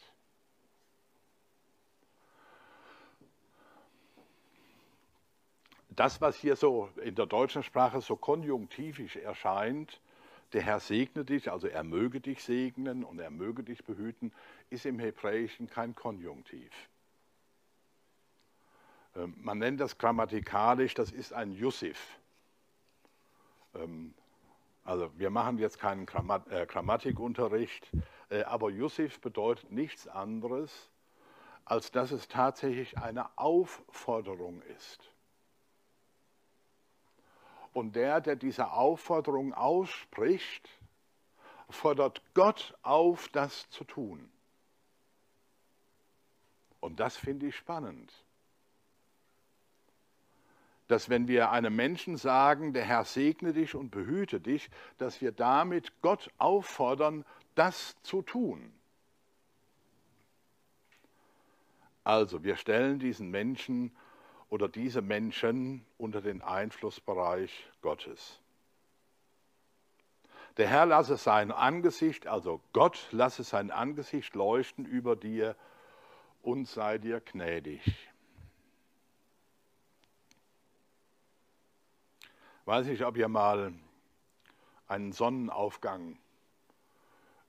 Das, 5.88 6.20
was 6.20 6.36
hier 6.36 6.56
so 6.56 6.88
in 7.02 7.14
der 7.14 7.26
deutschen 7.26 7.62
Sprache 7.62 8.00
so 8.00 8.16
konjunktivisch 8.16 9.16
erscheint, 9.16 10.00
der 10.52 10.62
Herr 10.62 10.80
segne 10.80 11.24
dich, 11.24 11.50
also 11.50 11.66
er 11.66 11.82
möge 11.82 12.20
dich 12.20 12.42
segnen 12.42 13.04
und 13.04 13.18
er 13.18 13.30
möge 13.30 13.62
dich 13.62 13.84
behüten, 13.84 14.32
ist 14.70 14.86
im 14.86 14.98
Hebräischen 14.98 15.68
kein 15.68 15.94
Konjunktiv. 15.94 16.70
Ähm, 19.16 19.34
man 19.38 19.58
nennt 19.58 19.80
das 19.80 19.98
grammatikalisch, 19.98 20.94
das 20.94 21.10
ist 21.10 21.32
ein 21.32 21.52
Jussif. 21.52 22.18
Ähm, 23.74 24.14
also 24.84 25.10
wir 25.18 25.30
machen 25.30 25.58
jetzt 25.58 25.78
keinen 25.78 26.06
äh, 26.50 26.66
Grammatikunterricht, 26.66 27.90
äh, 28.30 28.42
aber 28.42 28.70
Jussif 28.70 29.20
bedeutet 29.20 29.70
nichts 29.70 30.08
anderes, 30.08 30.90
als 31.64 31.92
dass 31.92 32.10
es 32.10 32.26
tatsächlich 32.26 32.98
eine 32.98 33.36
Aufforderung 33.38 34.62
ist. 34.76 35.12
Und 37.72 37.96
der, 37.96 38.20
der 38.20 38.36
diese 38.36 38.72
Aufforderung 38.72 39.54
ausspricht, 39.54 40.68
fordert 41.70 42.20
Gott 42.34 42.76
auf, 42.82 43.28
das 43.28 43.70
zu 43.70 43.84
tun. 43.84 44.30
Und 46.80 47.00
das 47.00 47.16
finde 47.16 47.46
ich 47.46 47.56
spannend. 47.56 48.12
Dass 50.92 51.08
wenn 51.08 51.26
wir 51.26 51.50
einem 51.50 51.74
Menschen 51.74 52.18
sagen, 52.18 52.74
der 52.74 52.84
Herr 52.84 53.06
segne 53.06 53.54
dich 53.54 53.74
und 53.74 53.90
behüte 53.90 54.40
dich, 54.40 54.68
dass 54.98 55.22
wir 55.22 55.32
damit 55.32 56.02
Gott 56.02 56.30
auffordern, 56.36 57.24
das 57.54 57.96
zu 58.02 58.20
tun. 58.20 58.70
Also 62.04 62.44
wir 62.44 62.56
stellen 62.56 62.98
diesen 62.98 63.30
Menschen 63.30 63.96
oder 64.50 64.68
diese 64.68 65.00
Menschen 65.00 65.82
unter 65.96 66.20
den 66.20 66.42
Einflussbereich 66.42 67.70
Gottes. 67.80 68.42
Der 70.58 70.68
Herr 70.68 70.84
lasse 70.84 71.16
sein 71.16 71.52
Angesicht, 71.52 72.26
also 72.26 72.60
Gott 72.74 73.08
lasse 73.12 73.44
sein 73.44 73.70
Angesicht 73.70 74.34
leuchten 74.34 74.84
über 74.84 75.16
dir 75.16 75.56
und 76.42 76.68
sei 76.68 76.98
dir 76.98 77.20
gnädig. 77.20 77.80
Weiß 82.64 82.86
nicht, 82.86 83.04
ob 83.04 83.16
ihr 83.16 83.26
mal 83.26 83.72
einen 84.86 85.10
Sonnenaufgang 85.10 86.16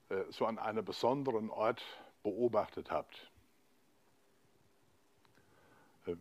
äh, 0.09 0.23
so 0.29 0.47
an 0.47 0.57
einem 0.57 0.83
besonderen 0.83 1.51
Ort 1.51 1.83
beobachtet 2.23 2.89
habt. 2.89 3.31
Äh, 6.07 6.15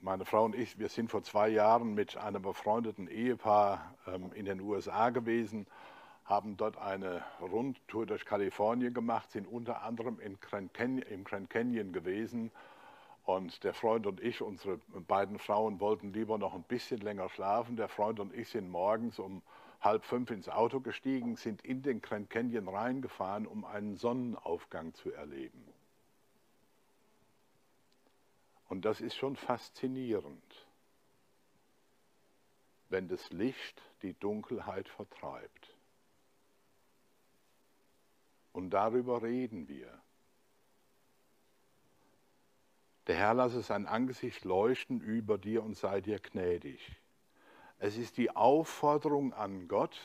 meine 0.00 0.24
Frau 0.24 0.44
und 0.44 0.54
ich, 0.54 0.78
wir 0.78 0.88
sind 0.88 1.10
vor 1.10 1.24
zwei 1.24 1.48
Jahren 1.48 1.94
mit 1.94 2.16
einem 2.16 2.40
befreundeten 2.40 3.08
Ehepaar 3.08 3.94
ähm, 4.06 4.30
in 4.32 4.44
den 4.44 4.60
USA 4.60 5.10
gewesen, 5.10 5.66
haben 6.24 6.56
dort 6.56 6.76
eine 6.76 7.24
Rundtour 7.40 8.06
durch 8.06 8.24
Kalifornien 8.24 8.94
gemacht, 8.94 9.32
sind 9.32 9.48
unter 9.48 9.82
anderem 9.82 10.20
in 10.20 10.38
Grand 10.38 10.72
Canyon, 10.72 11.02
im 11.08 11.24
Grand 11.24 11.50
Canyon 11.50 11.92
gewesen. 11.92 12.52
Und 13.26 13.64
der 13.64 13.74
Freund 13.74 14.06
und 14.06 14.20
ich, 14.20 14.40
unsere 14.40 14.78
beiden 15.08 15.40
Frauen, 15.40 15.80
wollten 15.80 16.12
lieber 16.12 16.38
noch 16.38 16.54
ein 16.54 16.62
bisschen 16.62 17.00
länger 17.00 17.28
schlafen. 17.28 17.74
Der 17.76 17.88
Freund 17.88 18.20
und 18.20 18.32
ich 18.32 18.48
sind 18.48 18.70
morgens 18.70 19.18
um 19.18 19.42
halb 19.80 20.04
fünf 20.04 20.30
ins 20.30 20.48
Auto 20.48 20.78
gestiegen, 20.78 21.34
sind 21.34 21.64
in 21.64 21.82
den 21.82 22.00
Grand 22.00 22.30
Canyon 22.30 22.68
reingefahren, 22.68 23.48
um 23.48 23.64
einen 23.64 23.96
Sonnenaufgang 23.96 24.94
zu 24.94 25.12
erleben. 25.12 25.66
Und 28.68 28.84
das 28.84 29.00
ist 29.00 29.16
schon 29.16 29.34
faszinierend, 29.34 30.68
wenn 32.90 33.08
das 33.08 33.30
Licht 33.30 33.82
die 34.02 34.14
Dunkelheit 34.14 34.88
vertreibt. 34.88 35.76
Und 38.52 38.70
darüber 38.70 39.22
reden 39.22 39.66
wir. 39.66 40.05
Der 43.06 43.16
Herr 43.16 43.34
lasse 43.34 43.62
sein 43.62 43.86
Angesicht 43.86 44.44
leuchten 44.44 45.00
über 45.00 45.38
dir 45.38 45.62
und 45.62 45.76
sei 45.76 46.00
dir 46.00 46.18
gnädig. 46.18 46.96
Es 47.78 47.96
ist 47.96 48.16
die 48.16 48.34
Aufforderung 48.34 49.32
an 49.32 49.68
Gott, 49.68 49.96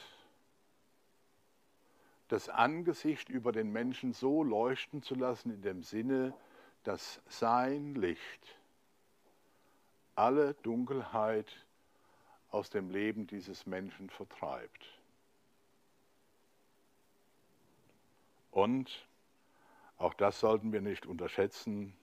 das 2.28 2.48
Angesicht 2.48 3.30
über 3.30 3.52
den 3.52 3.72
Menschen 3.72 4.14
so 4.14 4.44
leuchten 4.44 5.02
zu 5.02 5.16
lassen 5.16 5.52
in 5.52 5.62
dem 5.62 5.84
Sinne, 5.84 6.34
dass 6.84 7.22
sein 7.28 7.96
Licht 7.96 8.56
alle 10.16 10.54
Dunkelheit 10.56 11.66
aus 12.52 12.70
dem 12.70 12.90
Leben 12.90 13.28
dieses 13.28 13.66
Menschen 13.66 14.10
vertreibt. 14.10 14.86
Und 18.52 19.08
auch 19.98 20.14
das 20.14 20.40
sollten 20.40 20.74
wir 20.74 20.82
nicht 20.82 21.06
unterschätzen, 21.06 21.94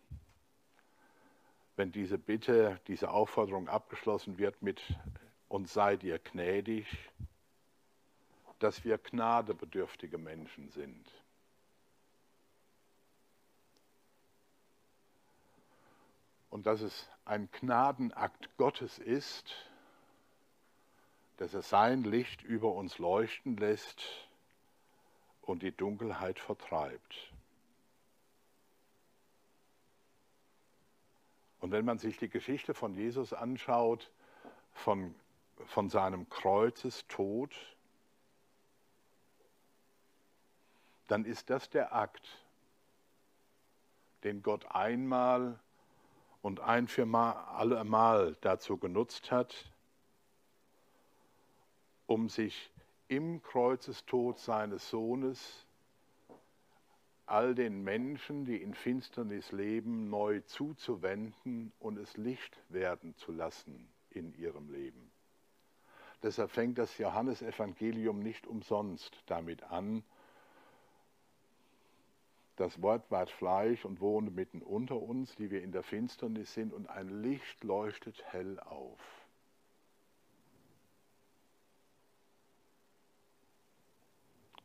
wenn 1.78 1.92
diese 1.92 2.18
Bitte, 2.18 2.80
diese 2.88 3.08
Aufforderung 3.12 3.68
abgeschlossen 3.68 4.36
wird 4.36 4.62
mit 4.62 4.82
und 5.46 5.68
sei 5.68 5.96
dir 5.96 6.18
gnädig, 6.18 6.88
dass 8.58 8.84
wir 8.84 8.98
gnadebedürftige 8.98 10.18
Menschen 10.18 10.70
sind. 10.70 11.08
Und 16.50 16.66
dass 16.66 16.80
es 16.80 17.08
ein 17.24 17.48
Gnadenakt 17.52 18.56
Gottes 18.56 18.98
ist, 18.98 19.54
dass 21.36 21.54
er 21.54 21.62
sein 21.62 22.02
Licht 22.02 22.42
über 22.42 22.72
uns 22.72 22.98
leuchten 22.98 23.56
lässt 23.56 24.02
und 25.42 25.62
die 25.62 25.70
Dunkelheit 25.70 26.40
vertreibt. 26.40 27.32
Und 31.60 31.72
wenn 31.72 31.84
man 31.84 31.98
sich 31.98 32.16
die 32.18 32.28
Geschichte 32.28 32.74
von 32.74 32.94
Jesus 32.94 33.32
anschaut, 33.32 34.10
von 34.72 35.14
von 35.66 35.88
seinem 35.88 36.28
Kreuzestod, 36.28 37.54
dann 41.06 41.24
ist 41.24 41.50
das 41.50 41.70
der 41.70 41.94
Akt, 41.94 42.26
den 44.24 44.42
Gott 44.42 44.66
einmal 44.70 45.58
und 46.42 46.60
ein 46.60 46.88
für 46.88 47.06
alle 47.06 47.82
Mal 47.84 48.36
dazu 48.40 48.76
genutzt 48.76 49.30
hat, 49.30 49.54
um 52.06 52.28
sich 52.28 52.70
im 53.08 53.42
Kreuzestod 53.42 54.38
seines 54.38 54.88
Sohnes 54.90 55.66
all 57.30 57.54
den 57.54 57.82
Menschen, 57.84 58.44
die 58.44 58.56
in 58.56 58.74
Finsternis 58.74 59.52
leben, 59.52 60.08
neu 60.08 60.40
zuzuwenden 60.40 61.72
und 61.78 61.98
es 61.98 62.16
Licht 62.16 62.58
werden 62.68 63.14
zu 63.16 63.32
lassen 63.32 63.88
in 64.10 64.32
ihrem 64.34 64.70
Leben. 64.70 65.10
Deshalb 66.22 66.50
fängt 66.50 66.78
das 66.78 66.98
Johannesevangelium 66.98 68.18
nicht 68.18 68.46
umsonst 68.46 69.22
damit 69.26 69.62
an. 69.64 70.02
Das 72.56 72.82
Wort 72.82 73.08
ward 73.10 73.30
Fleisch 73.30 73.84
und 73.84 74.00
wohne 74.00 74.30
mitten 74.30 74.62
unter 74.62 74.96
uns, 74.96 75.36
die 75.36 75.50
wir 75.50 75.62
in 75.62 75.70
der 75.70 75.84
Finsternis 75.84 76.52
sind, 76.54 76.72
und 76.72 76.88
ein 76.88 77.22
Licht 77.22 77.62
leuchtet 77.62 78.20
hell 78.32 78.58
auf. 78.58 78.98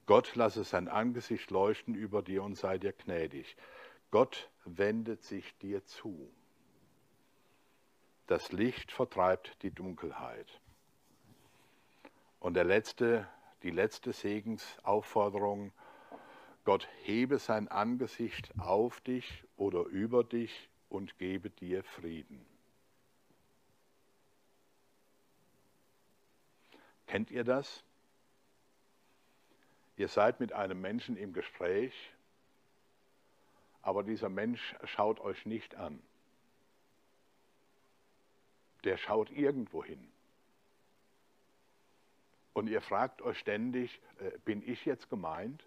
Gott 0.05 0.35
lasse 0.35 0.63
sein 0.63 0.87
Angesicht 0.87 1.49
leuchten 1.49 1.95
über 1.95 2.21
dir 2.21 2.43
und 2.43 2.55
sei 2.55 2.77
dir 2.77 2.91
gnädig. 2.91 3.55
Gott 4.11 4.49
wendet 4.65 5.23
sich 5.23 5.57
dir 5.57 5.85
zu. 5.85 6.31
Das 8.27 8.51
Licht 8.51 8.91
vertreibt 8.91 9.61
die 9.63 9.71
Dunkelheit. 9.71 10.61
Und 12.39 12.55
der 12.55 12.65
letzte, 12.65 13.27
die 13.63 13.71
letzte 13.71 14.11
Segensaufforderung, 14.11 15.71
Gott 16.65 16.87
hebe 17.03 17.39
sein 17.39 17.67
Angesicht 17.67 18.51
auf 18.57 19.01
dich 19.01 19.43
oder 19.57 19.83
über 19.85 20.23
dich 20.23 20.69
und 20.89 21.17
gebe 21.17 21.49
dir 21.49 21.83
Frieden. 21.83 22.45
Kennt 27.07 27.31
ihr 27.31 27.43
das? 27.43 27.83
Ihr 29.95 30.08
seid 30.08 30.39
mit 30.39 30.53
einem 30.53 30.82
Menschen 30.82 31.17
im 31.17 31.34
Gespräch, 31.34 31.93
aber 33.82 34.03
dieser 34.03 34.29
Mensch 34.29 34.75
schaut 34.86 35.19
euch 35.19 35.45
nicht 35.45 35.75
an. 35.75 36.01
Der 38.84 38.97
schaut 38.97 39.29
irgendwo 39.32 39.84
hin. 39.84 40.12
Und 42.53 42.67
ihr 42.67 42.82
fragt 42.82 43.21
euch 43.21 43.39
ständig, 43.39 43.99
äh, 44.19 44.38
bin 44.45 44.62
ich 44.67 44.86
jetzt 44.86 45.10
gemeint? 45.10 45.63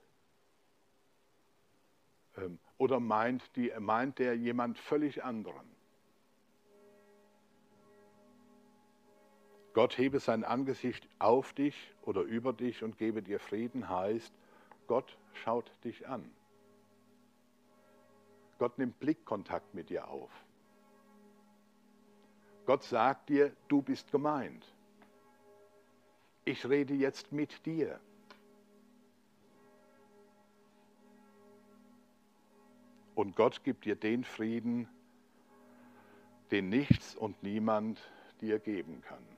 Ähm, 2.37 2.59
oder 2.79 3.01
meint, 3.01 3.43
die, 3.57 3.73
meint 3.79 4.19
der 4.19 4.37
jemand 4.37 4.79
völlig 4.79 5.25
anderen? 5.25 5.76
Gott 9.77 9.97
hebe 9.97 10.19
sein 10.19 10.43
Angesicht 10.43 11.07
auf 11.21 11.53
dich 11.53 11.77
oder 12.03 12.23
über 12.23 12.53
dich 12.53 12.83
und 12.83 12.99
gebe 12.99 13.23
dir 13.23 13.39
Frieden 13.39 13.89
heißt, 13.89 14.33
Gott 14.89 15.17
schaut 15.35 15.71
dich 15.85 16.09
an. 16.09 16.29
Gott 18.59 18.77
nimmt 18.79 18.99
Blickkontakt 18.99 19.73
mit 19.75 19.91
dir 19.91 20.09
auf. 20.09 20.31
Gott 22.65 22.83
sagt 22.83 23.29
dir, 23.29 23.55
du 23.69 23.81
bist 23.83 24.11
gemeint 24.11 24.67
ich 26.47 26.65
rede 26.69 26.95
jetzt 26.95 27.33
mit 27.33 27.67
dir. 27.67 28.01
Und 33.17 33.35
Gott 33.35 33.65
gibt 33.65 33.85
dir 33.85 33.97
den 33.97 34.25
Frieden, 34.25 34.89
den 36.53 36.69
nichts 36.69 37.17
und 37.17 37.43
niemand 37.43 38.01
dir 38.41 38.61
geben 38.61 39.03
kann. 39.03 39.36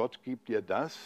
Gott 0.00 0.22
gibt 0.22 0.48
dir 0.48 0.62
das, 0.62 0.98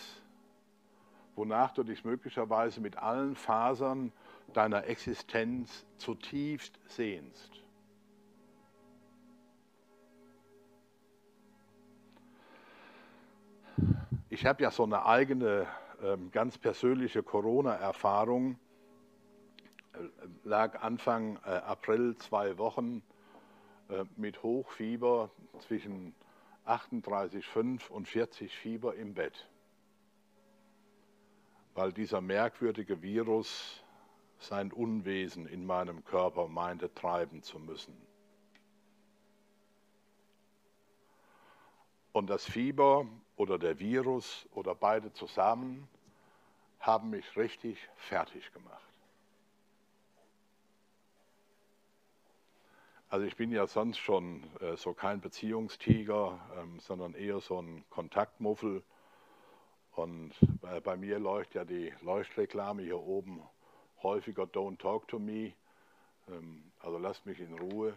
wonach 1.34 1.72
du 1.72 1.82
dich 1.82 2.04
möglicherweise 2.04 2.80
mit 2.80 2.96
allen 2.96 3.34
Fasern 3.34 4.12
deiner 4.52 4.84
Existenz 4.84 5.84
zutiefst 5.98 6.78
sehnst. 6.86 7.50
Ich 14.30 14.46
habe 14.46 14.62
ja 14.62 14.70
so 14.70 14.84
eine 14.84 15.04
eigene, 15.04 15.66
ähm, 16.00 16.30
ganz 16.30 16.56
persönliche 16.56 17.24
Corona-Erfahrung. 17.24 18.60
Lag 20.44 20.82
Anfang 20.82 21.40
äh, 21.44 21.48
April 21.48 22.14
zwei 22.18 22.58
Wochen 22.58 23.02
äh, 23.88 24.04
mit 24.16 24.44
Hochfieber 24.44 25.30
zwischen 25.58 26.14
38,5 26.66 27.88
und 27.88 28.08
40 28.08 28.54
Fieber 28.56 28.94
im 28.94 29.14
Bett, 29.14 29.48
weil 31.74 31.92
dieser 31.92 32.20
merkwürdige 32.20 33.02
Virus 33.02 33.82
sein 34.38 34.72
Unwesen 34.72 35.46
in 35.46 35.64
meinem 35.66 36.04
Körper 36.04 36.48
meinte 36.48 36.92
treiben 36.94 37.42
zu 37.42 37.58
müssen. 37.58 37.96
Und 42.12 42.30
das 42.30 42.44
Fieber 42.44 43.06
oder 43.36 43.58
der 43.58 43.78
Virus 43.80 44.48
oder 44.52 44.74
beide 44.74 45.12
zusammen 45.12 45.88
haben 46.78 47.10
mich 47.10 47.36
richtig 47.36 47.88
fertig 47.96 48.52
gemacht. 48.52 48.93
Also 53.14 53.26
ich 53.26 53.36
bin 53.36 53.52
ja 53.52 53.68
sonst 53.68 53.98
schon 53.98 54.42
äh, 54.60 54.76
so 54.76 54.92
kein 54.92 55.20
Beziehungstiger, 55.20 56.40
ähm, 56.58 56.80
sondern 56.80 57.14
eher 57.14 57.38
so 57.38 57.62
ein 57.62 57.84
Kontaktmuffel. 57.88 58.82
Und 59.92 60.32
äh, 60.64 60.80
bei 60.80 60.96
mir 60.96 61.20
leuchtet 61.20 61.54
ja 61.54 61.64
die 61.64 61.94
Leuchtreklame 62.02 62.82
hier 62.82 62.98
oben 62.98 63.40
häufiger 64.02 64.42
Don't 64.42 64.78
talk 64.78 65.06
to 65.06 65.20
me, 65.20 65.52
ähm, 66.26 66.72
also 66.80 66.98
lasst 66.98 67.24
mich 67.24 67.38
in 67.38 67.56
Ruhe. 67.56 67.96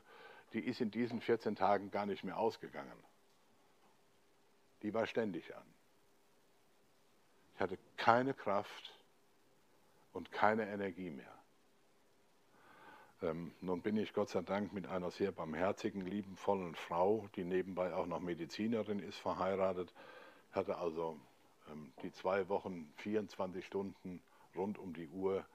Die 0.54 0.60
ist 0.60 0.82
in 0.82 0.92
diesen 0.92 1.20
14 1.20 1.56
Tagen 1.56 1.90
gar 1.90 2.06
nicht 2.06 2.24
mehr 2.24 2.38
ausgegangen. 2.38 3.04
Die 4.84 4.94
war 4.94 5.08
ständig 5.08 5.56
an. 5.56 5.66
Ich 7.56 7.60
hatte 7.60 7.80
keine 7.96 8.36
Kraft 8.36 9.00
und 10.14 10.32
keine 10.32 10.70
Energie 10.70 11.10
mehr. 11.10 11.37
Ähm, 13.22 13.52
nun 13.62 13.82
bin 13.82 13.98
ich 13.98 14.14
Gott 14.14 14.30
sei 14.30 14.42
Dank 14.42 14.74
mit 14.74 14.86
einer 14.88 15.10
sehr 15.10 15.32
barmherzigen, 15.32 16.02
liebenvollen 16.02 16.76
Frau, 16.76 17.28
die 17.36 17.44
nebenbei 17.44 17.94
auch 17.94 18.06
noch 18.06 18.20
Medizinerin 18.20 19.00
ist, 19.00 19.18
verheiratet. 19.18 19.92
Hatte 20.52 20.78
also 20.78 21.20
ähm, 21.70 21.92
die 22.04 22.12
zwei 22.12 22.48
Wochen, 22.48 22.94
24 22.98 23.66
Stunden 23.66 24.22
rund 24.56 24.78
um 24.78 24.94
die 24.94 25.08
Uhr 25.08 25.46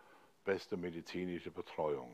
beste 0.45 0.77
medizinische 0.77 1.53
Betreuung. 1.53 2.13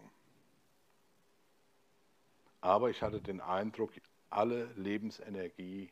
Aber 2.60 2.90
ich 2.90 3.02
hatte 3.02 3.20
den 3.20 3.40
Eindruck, 3.40 3.92
alle 4.28 4.66
Lebensenergie 4.74 5.90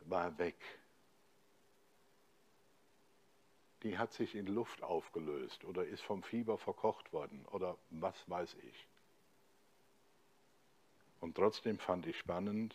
war 0.00 0.36
weg. 0.38 0.56
Die 3.82 3.96
hat 3.96 4.12
sich 4.12 4.34
in 4.34 4.46
Luft 4.46 4.82
aufgelöst 4.82 5.64
oder 5.64 5.86
ist 5.86 6.02
vom 6.02 6.22
Fieber 6.22 6.58
verkocht 6.58 7.14
worden 7.14 7.46
oder 7.50 7.78
was 7.88 8.28
weiß 8.28 8.56
ich. 8.62 8.89
Und 11.20 11.36
trotzdem 11.36 11.78
fand 11.78 12.06
ich 12.06 12.18
spannend, 12.18 12.74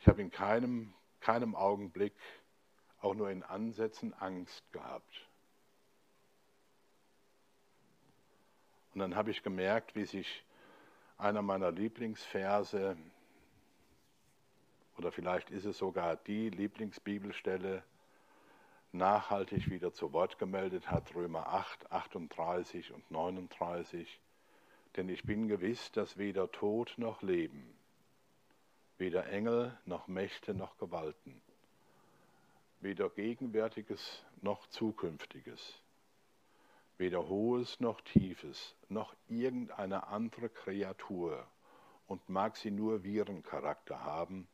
ich 0.00 0.08
habe 0.08 0.20
in 0.20 0.30
keinem, 0.30 0.92
keinem 1.20 1.54
Augenblick 1.54 2.14
auch 3.00 3.14
nur 3.14 3.30
in 3.30 3.42
Ansätzen 3.42 4.12
Angst 4.14 4.70
gehabt. 4.72 5.28
Und 8.92 9.00
dann 9.00 9.14
habe 9.14 9.30
ich 9.30 9.42
gemerkt, 9.42 9.96
wie 9.96 10.04
sich 10.04 10.44
einer 11.16 11.42
meiner 11.42 11.70
Lieblingsverse, 11.70 12.96
oder 14.96 15.10
vielleicht 15.10 15.50
ist 15.50 15.64
es 15.64 15.78
sogar 15.78 16.16
die 16.16 16.50
Lieblingsbibelstelle, 16.50 17.82
nachhaltig 18.92 19.70
wieder 19.70 19.92
zu 19.92 20.12
Wort 20.12 20.38
gemeldet 20.38 20.90
hat, 20.90 21.14
Römer 21.14 21.48
8, 21.48 21.90
38 21.90 22.92
und 22.92 23.10
39. 23.10 24.20
Denn 24.96 25.08
ich 25.08 25.24
bin 25.24 25.48
gewiss, 25.48 25.90
dass 25.92 26.18
weder 26.18 26.50
Tod 26.52 26.94
noch 26.96 27.22
Leben, 27.22 27.76
weder 28.98 29.26
Engel 29.26 29.76
noch 29.86 30.06
Mächte 30.06 30.54
noch 30.54 30.78
Gewalten, 30.78 31.40
weder 32.80 33.10
Gegenwärtiges 33.10 34.24
noch 34.40 34.66
Zukünftiges, 34.68 35.80
weder 36.96 37.28
Hohes 37.28 37.80
noch 37.80 38.00
Tiefes, 38.02 38.76
noch 38.88 39.14
irgendeine 39.28 40.06
andere 40.06 40.48
Kreatur, 40.48 41.44
und 42.06 42.28
mag 42.28 42.56
sie 42.56 42.70
nur 42.70 43.02
Virencharakter 43.02 44.04
haben, 44.04 44.46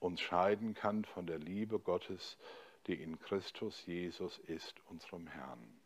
uns 0.00 0.20
scheiden 0.20 0.74
kann 0.74 1.04
von 1.04 1.26
der 1.26 1.38
Liebe 1.38 1.78
Gottes, 1.78 2.38
die 2.86 2.94
in 2.94 3.20
Christus 3.20 3.86
Jesus 3.86 4.38
ist, 4.38 4.74
unserem 4.88 5.26
Herrn. 5.26 5.81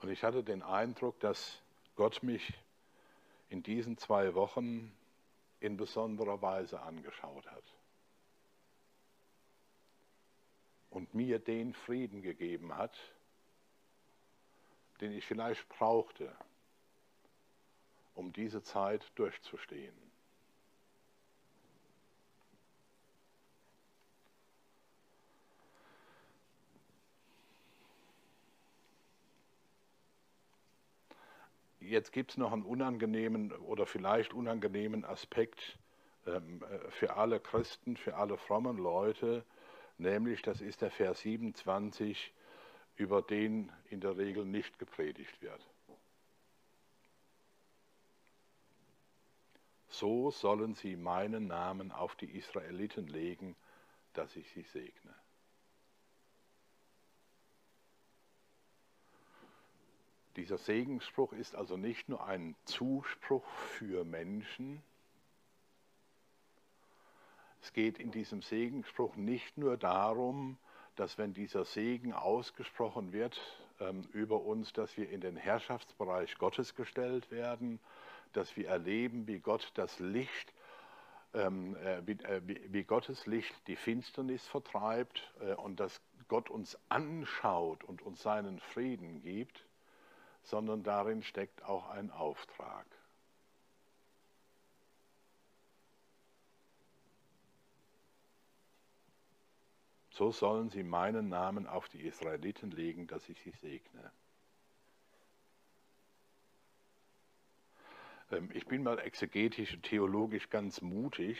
Und 0.00 0.08
ich 0.08 0.24
hatte 0.24 0.42
den 0.42 0.62
Eindruck, 0.62 1.20
dass 1.20 1.60
Gott 1.94 2.22
mich 2.22 2.54
in 3.50 3.62
diesen 3.62 3.98
zwei 3.98 4.34
Wochen 4.34 4.92
in 5.60 5.76
besonderer 5.76 6.40
Weise 6.40 6.80
angeschaut 6.80 7.46
hat 7.50 7.64
und 10.88 11.14
mir 11.14 11.38
den 11.38 11.74
Frieden 11.74 12.22
gegeben 12.22 12.76
hat, 12.76 12.96
den 15.00 15.12
ich 15.12 15.24
vielleicht 15.24 15.68
brauchte, 15.68 16.34
um 18.14 18.32
diese 18.32 18.62
Zeit 18.62 19.04
durchzustehen. 19.14 20.09
Jetzt 31.90 32.12
gibt 32.12 32.30
es 32.30 32.36
noch 32.36 32.52
einen 32.52 32.62
unangenehmen 32.62 33.50
oder 33.50 33.84
vielleicht 33.84 34.32
unangenehmen 34.32 35.04
Aspekt 35.04 35.76
ähm, 36.24 36.62
äh, 36.62 36.88
für 36.92 37.16
alle 37.16 37.40
Christen, 37.40 37.96
für 37.96 38.14
alle 38.14 38.38
frommen 38.38 38.78
Leute, 38.78 39.44
nämlich 39.98 40.40
das 40.40 40.60
ist 40.60 40.82
der 40.82 40.92
Vers 40.92 41.22
27, 41.22 42.32
über 42.94 43.22
den 43.22 43.72
in 43.88 44.00
der 44.00 44.16
Regel 44.16 44.44
nicht 44.44 44.78
gepredigt 44.78 45.42
wird. 45.42 45.66
So 49.88 50.30
sollen 50.30 50.76
sie 50.76 50.94
meinen 50.94 51.48
Namen 51.48 51.90
auf 51.90 52.14
die 52.14 52.30
Israeliten 52.36 53.08
legen, 53.08 53.56
dass 54.12 54.36
ich 54.36 54.48
sie 54.50 54.62
segne. 54.62 55.19
Dieser 60.40 60.56
Segensspruch 60.56 61.34
ist 61.34 61.54
also 61.54 61.76
nicht 61.76 62.08
nur 62.08 62.24
ein 62.24 62.56
Zuspruch 62.64 63.46
für 63.76 64.06
Menschen. 64.06 64.82
Es 67.60 67.74
geht 67.74 67.98
in 67.98 68.10
diesem 68.10 68.40
Segensspruch 68.40 69.16
nicht 69.16 69.58
nur 69.58 69.76
darum, 69.76 70.56
dass 70.96 71.18
wenn 71.18 71.34
dieser 71.34 71.66
Segen 71.66 72.14
ausgesprochen 72.14 73.12
wird 73.12 73.38
ähm, 73.80 74.08
über 74.14 74.40
uns, 74.40 74.72
dass 74.72 74.96
wir 74.96 75.10
in 75.10 75.20
den 75.20 75.36
Herrschaftsbereich 75.36 76.38
Gottes 76.38 76.74
gestellt 76.74 77.30
werden, 77.30 77.78
dass 78.32 78.56
wir 78.56 78.66
erleben, 78.66 79.26
wie 79.26 79.40
Gott 79.40 79.70
das 79.74 79.98
Licht, 79.98 80.54
ähm, 81.34 81.76
äh, 81.76 82.00
wie, 82.06 82.12
äh, 82.12 82.40
wie, 82.46 82.84
Gottes 82.84 83.26
Licht 83.26 83.54
die 83.66 83.76
Finsternis 83.76 84.46
vertreibt 84.46 85.34
äh, 85.40 85.52
und 85.52 85.80
dass 85.80 86.00
Gott 86.28 86.48
uns 86.48 86.78
anschaut 86.88 87.84
und 87.84 88.00
uns 88.00 88.22
seinen 88.22 88.58
Frieden 88.58 89.20
gibt, 89.20 89.66
sondern 90.42 90.82
darin 90.82 91.22
steckt 91.22 91.62
auch 91.64 91.88
ein 91.90 92.10
Auftrag. 92.10 92.86
So 100.10 100.32
sollen 100.32 100.68
sie 100.68 100.82
meinen 100.82 101.28
Namen 101.28 101.66
auf 101.66 101.88
die 101.88 102.02
Israeliten 102.02 102.70
legen, 102.70 103.06
dass 103.06 103.26
ich 103.28 103.40
sie 103.40 103.52
segne. 103.52 104.12
Ähm, 108.30 108.50
ich 108.52 108.66
bin 108.66 108.82
mal 108.82 108.98
exegetisch 108.98 109.74
und 109.74 109.82
theologisch 109.82 110.50
ganz 110.50 110.80
mutig 110.82 111.38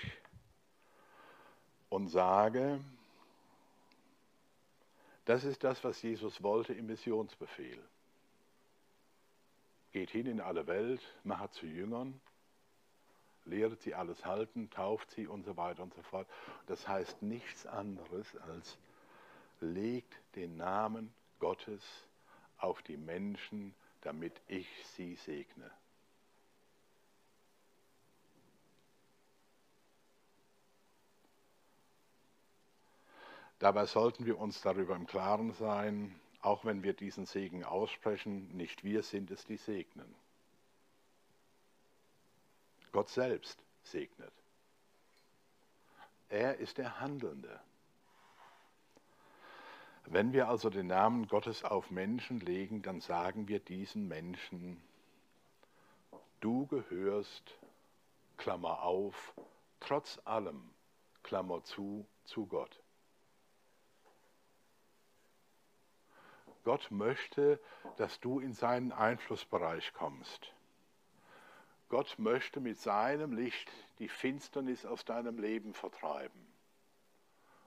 und 1.90 2.08
sage, 2.08 2.80
das 5.24 5.44
ist 5.44 5.62
das, 5.62 5.84
was 5.84 6.00
Jesus 6.02 6.42
wollte 6.42 6.72
im 6.72 6.86
Missionsbefehl. 6.86 7.86
Geht 9.92 10.10
hin 10.10 10.26
in 10.26 10.40
alle 10.40 10.66
Welt, 10.66 11.00
macht 11.24 11.54
zu 11.54 11.66
Jüngern, 11.66 12.20
lehret 13.44 13.80
sie 13.80 13.94
alles 13.94 14.24
halten, 14.24 14.70
tauft 14.70 15.10
sie 15.10 15.26
und 15.26 15.44
so 15.44 15.56
weiter 15.56 15.82
und 15.82 15.94
so 15.94 16.02
fort. 16.02 16.28
Das 16.66 16.86
heißt 16.86 17.22
nichts 17.22 17.66
anderes 17.66 18.36
als 18.36 18.78
legt 19.60 20.14
den 20.36 20.56
Namen 20.56 21.12
Gottes 21.38 21.82
auf 22.58 22.82
die 22.82 22.96
Menschen, 22.96 23.74
damit 24.02 24.40
ich 24.46 24.68
sie 24.94 25.16
segne. 25.16 25.70
Dabei 33.58 33.84
sollten 33.84 34.24
wir 34.24 34.38
uns 34.38 34.62
darüber 34.62 34.96
im 34.96 35.06
Klaren 35.06 35.52
sein, 35.52 36.18
auch 36.42 36.64
wenn 36.64 36.82
wir 36.82 36.92
diesen 36.92 37.26
Segen 37.26 37.64
aussprechen, 37.64 38.48
nicht 38.56 38.84
wir 38.84 39.02
sind 39.02 39.30
es, 39.30 39.44
die 39.44 39.56
segnen. 39.56 40.14
Gott 42.92 43.08
selbst 43.08 43.62
segnet. 43.82 44.32
Er 46.28 46.56
ist 46.58 46.78
der 46.78 47.00
Handelnde. 47.00 47.60
Wenn 50.06 50.32
wir 50.32 50.48
also 50.48 50.70
den 50.70 50.88
Namen 50.88 51.28
Gottes 51.28 51.62
auf 51.62 51.90
Menschen 51.90 52.40
legen, 52.40 52.82
dann 52.82 53.00
sagen 53.00 53.46
wir 53.46 53.60
diesen 53.60 54.08
Menschen, 54.08 54.82
du 56.40 56.66
gehörst, 56.66 57.54
Klammer 58.36 58.82
auf, 58.82 59.34
trotz 59.78 60.18
allem, 60.24 60.70
Klammer 61.22 61.62
zu, 61.62 62.06
zu 62.24 62.46
Gott. 62.46 62.80
Gott 66.64 66.90
möchte, 66.90 67.60
dass 67.96 68.20
du 68.20 68.40
in 68.40 68.52
seinen 68.52 68.92
Einflussbereich 68.92 69.92
kommst. 69.92 70.52
Gott 71.88 72.18
möchte 72.18 72.60
mit 72.60 72.78
seinem 72.78 73.32
Licht 73.32 73.70
die 73.98 74.08
Finsternis 74.08 74.86
aus 74.86 75.04
deinem 75.04 75.38
Leben 75.38 75.74
vertreiben. 75.74 76.46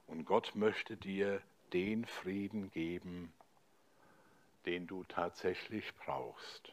Und 0.07 0.25
Gott 0.25 0.55
möchte 0.55 0.95
dir 0.95 1.41
den 1.73 2.05
Frieden 2.05 2.71
geben, 2.71 3.33
den 4.65 4.87
du 4.87 5.03
tatsächlich 5.05 5.93
brauchst. 5.95 6.71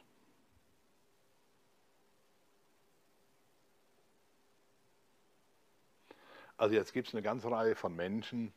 Also 6.56 6.74
jetzt 6.74 6.92
gibt 6.92 7.08
es 7.08 7.14
eine 7.14 7.22
ganze 7.22 7.50
Reihe 7.50 7.74
von 7.74 7.96
Menschen, 7.96 8.52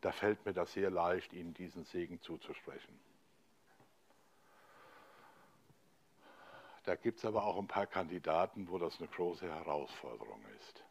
da 0.00 0.12
fällt 0.12 0.44
mir 0.46 0.52
das 0.52 0.72
sehr 0.72 0.90
leicht, 0.90 1.32
ihnen 1.32 1.54
diesen 1.54 1.84
Segen 1.84 2.20
zuzusprechen. 2.20 2.98
Da 6.84 6.94
gibt 6.94 7.18
es 7.18 7.24
aber 7.24 7.44
auch 7.44 7.58
ein 7.58 7.68
paar 7.68 7.86
Kandidaten, 7.86 8.68
wo 8.68 8.78
das 8.78 8.98
eine 8.98 9.08
große 9.08 9.46
Herausforderung 9.46 10.42
ist. 10.58 10.82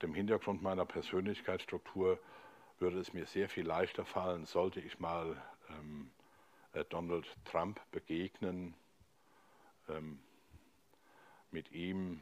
Dem 0.00 0.14
Hintergrund 0.14 0.62
meiner 0.62 0.86
Persönlichkeitsstruktur 0.86 2.18
würde 2.78 2.98
es 2.98 3.12
mir 3.12 3.26
sehr 3.26 3.48
viel 3.48 3.66
leichter 3.66 4.04
fallen, 4.04 4.46
sollte 4.46 4.80
ich 4.80 4.98
mal 4.98 5.40
ähm, 5.68 6.10
äh, 6.72 6.84
Donald 6.86 7.26
Trump 7.44 7.80
begegnen, 7.92 8.74
ähm, 9.88 10.20
mit 11.52 11.70
ihm 11.70 12.20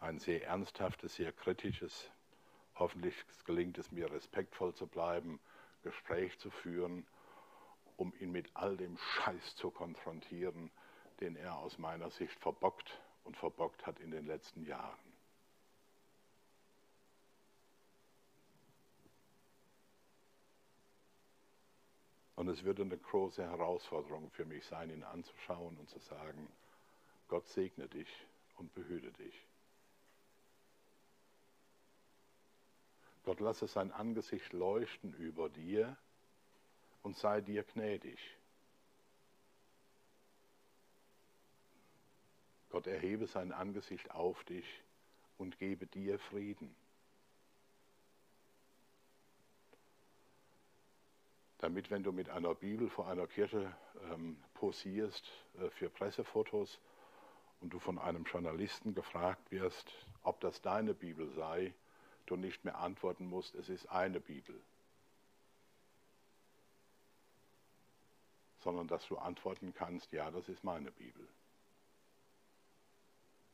ein 0.00 0.18
sehr 0.18 0.46
ernsthaftes, 0.46 1.16
sehr 1.16 1.32
kritisches, 1.32 2.10
hoffentlich 2.76 3.14
gelingt 3.44 3.78
es 3.78 3.90
mir 3.90 4.10
respektvoll 4.10 4.74
zu 4.74 4.86
bleiben, 4.86 5.40
Gespräch 5.82 6.38
zu 6.38 6.50
führen, 6.50 7.06
um 7.96 8.12
ihn 8.20 8.30
mit 8.30 8.50
all 8.54 8.76
dem 8.76 8.96
Scheiß 8.96 9.56
zu 9.56 9.70
konfrontieren, 9.70 10.70
den 11.20 11.34
er 11.36 11.56
aus 11.56 11.78
meiner 11.78 12.10
Sicht 12.10 12.38
verbockt 12.40 13.00
und 13.24 13.36
verbockt 13.36 13.86
hat 13.86 13.98
in 14.00 14.10
den 14.10 14.26
letzten 14.26 14.64
Jahren. 14.64 15.08
Und 22.36 22.46
es 22.46 22.62
würde 22.62 22.82
eine 22.82 22.96
große 22.96 23.42
Herausforderung 23.42 24.30
für 24.30 24.44
mich 24.44 24.64
sein, 24.64 24.90
ihn 24.90 25.02
anzuschauen 25.02 25.76
und 25.76 25.90
zu 25.90 25.98
sagen, 25.98 26.48
Gott 27.26 27.48
segne 27.48 27.88
dich 27.88 28.08
und 28.54 28.72
behüte 28.74 29.10
dich. 29.10 29.47
Gott 33.28 33.40
lasse 33.40 33.66
sein 33.66 33.92
Angesicht 33.92 34.54
leuchten 34.54 35.12
über 35.12 35.50
dir 35.50 35.98
und 37.02 37.14
sei 37.18 37.42
dir 37.42 37.62
gnädig. 37.62 38.18
Gott 42.70 42.86
erhebe 42.86 43.26
sein 43.26 43.52
Angesicht 43.52 44.10
auf 44.12 44.42
dich 44.44 44.64
und 45.36 45.58
gebe 45.58 45.86
dir 45.86 46.18
Frieden. 46.18 46.74
Damit, 51.58 51.90
wenn 51.90 52.04
du 52.04 52.12
mit 52.12 52.30
einer 52.30 52.54
Bibel 52.54 52.88
vor 52.88 53.08
einer 53.08 53.26
Kirche 53.26 53.76
ähm, 54.10 54.42
posierst 54.54 55.30
äh, 55.58 55.68
für 55.68 55.90
Pressefotos 55.90 56.80
und 57.60 57.74
du 57.74 57.78
von 57.78 57.98
einem 57.98 58.24
Journalisten 58.24 58.94
gefragt 58.94 59.50
wirst, 59.50 59.92
ob 60.22 60.40
das 60.40 60.62
deine 60.62 60.94
Bibel 60.94 61.28
sei, 61.34 61.74
du 62.30 62.36
nicht 62.36 62.64
mehr 62.64 62.78
antworten 62.78 63.26
musst, 63.26 63.54
es 63.54 63.68
ist 63.68 63.86
eine 63.86 64.20
Bibel, 64.20 64.60
sondern 68.58 68.88
dass 68.88 69.06
du 69.06 69.18
antworten 69.18 69.72
kannst, 69.74 70.12
ja, 70.12 70.30
das 70.30 70.48
ist 70.48 70.64
meine 70.64 70.90
Bibel. 70.90 71.26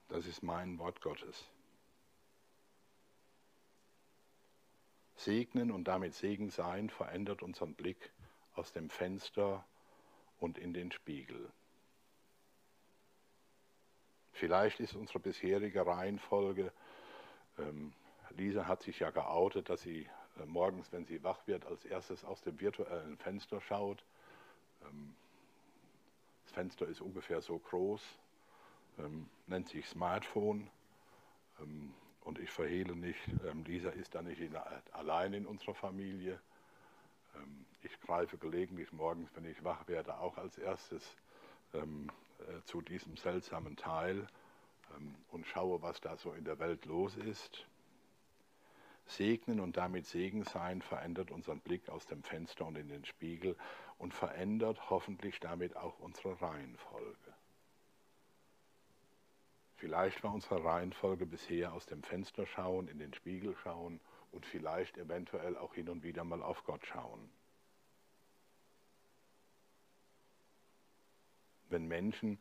Das 0.09 0.27
ist 0.27 0.43
mein 0.43 0.79
Wort 0.79 1.01
Gottes. 1.01 1.47
Segnen 5.17 5.71
und 5.71 5.85
damit 5.85 6.15
Segen 6.15 6.51
sein 6.51 6.91
verändert 6.91 7.43
unseren 7.43 7.75
Blick 7.75 8.13
aus 8.55 8.73
dem 8.73 8.91
Fenster 8.91 9.65
und 10.39 10.59
in 10.59 10.75
den 10.75 10.93
Spiegel. 10.93 11.51
Vielleicht 14.33 14.81
ist 14.81 14.95
unsere 14.95 15.21
bisherige 15.21 15.87
Reihenfolge 15.87 16.73
ähm, 17.59 17.95
Lisa 18.37 18.67
hat 18.67 18.83
sich 18.83 18.99
ja 19.01 19.11
geoutet, 19.11 19.69
dass 19.69 19.83
sie 19.83 20.09
äh, 20.41 20.47
morgens, 20.47 20.93
wenn 20.93 21.05
sie 21.05 21.23
wach 21.23 21.47
wird, 21.47 21.65
als 21.67 21.85
erstes 21.85 22.25
aus 22.25 22.43
dem 22.43 22.61
virtuellen 22.61 23.17
Fenster 23.17 23.61
schaut. 23.61 24.05
Ähm, 24.83 25.15
das 26.45 26.53
Fenster 26.53 26.87
ist 26.87 27.01
ungefähr 27.01 27.41
so 27.41 27.59
groß, 27.59 28.03
ähm, 28.99 29.29
nennt 29.47 29.69
sich 29.69 29.87
Smartphone. 29.87 30.71
Ähm, 31.61 31.95
und 32.23 32.39
ich 32.39 32.51
verhehle 32.51 32.97
nicht, 32.97 33.21
Lisa 33.67 33.91
ist 33.91 34.15
da 34.15 34.23
nicht 34.23 34.41
in, 34.41 34.57
allein 34.93 35.35
in 35.35 35.45
unserer 35.45 35.75
Familie. 35.75 36.41
ich 37.83 38.01
greife 38.01 38.39
gelegentlich 38.39 38.91
morgens, 38.93 39.29
wenn 39.35 39.45
ich 39.45 39.63
wach 39.63 39.87
werde, 39.89 40.17
auch 40.17 40.39
als 40.39 40.57
erstes 40.57 41.17
äh, 41.75 41.83
zu 42.65 42.81
diesem 42.81 43.19
seltsamen 43.19 43.77
Teil 43.77 44.27
und 45.33 45.47
schaue, 45.47 45.83
was 45.83 46.01
da 46.01 46.17
so 46.17 46.33
in 46.33 46.45
der 46.45 46.59
Welt 46.59 46.87
los 46.87 47.15
ist. 47.19 47.67
Segnen 49.07 49.61
und 49.61 49.77
damit 49.77 50.07
Segen 50.07 50.45
sein 50.45 50.81
verändert 50.83 51.31
unseren 51.31 51.61
Blick 51.61 51.89
aus 51.89 52.07
dem 52.07 52.23
Fenster 52.23 52.67
und 52.67 52.77
in 52.77 52.89
den 52.89 53.05
Spiegel 53.05 53.57
und 53.99 54.15
verändert 54.15 54.91
hoffentlich 54.91 55.41
damit 55.41 55.77
auch 55.77 55.99
unsere 55.99 56.41
Reihenfolge. 56.41 57.35
Vielleicht 59.77 60.23
war 60.23 60.33
unsere 60.33 60.65
Reihenfolge 60.65 61.27
bisher 61.27 61.73
aus 61.75 61.85
dem 61.87 62.03
Fenster 62.03 62.47
schauen, 62.47 62.89
in 62.89 62.99
den 62.99 63.13
Spiegel 63.13 63.55
schauen 63.63 64.01
und 64.33 64.47
vielleicht 64.47 64.97
eventuell 64.97 65.57
auch 65.57 65.75
hin 65.75 65.89
und 65.89 66.03
wieder 66.03 66.25
mal 66.25 66.43
auf 66.43 66.65
Gott 66.65 66.87
schauen. 66.87 67.31
Wenn 71.69 71.87
Menschen 71.87 72.39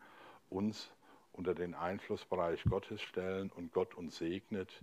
uns 0.49 0.91
unter 1.33 1.55
den 1.55 1.73
Einflussbereich 1.73 2.63
Gottes 2.63 3.01
stellen 3.01 3.51
und 3.51 3.73
Gott 3.73 3.95
uns 3.95 4.17
segnet, 4.17 4.79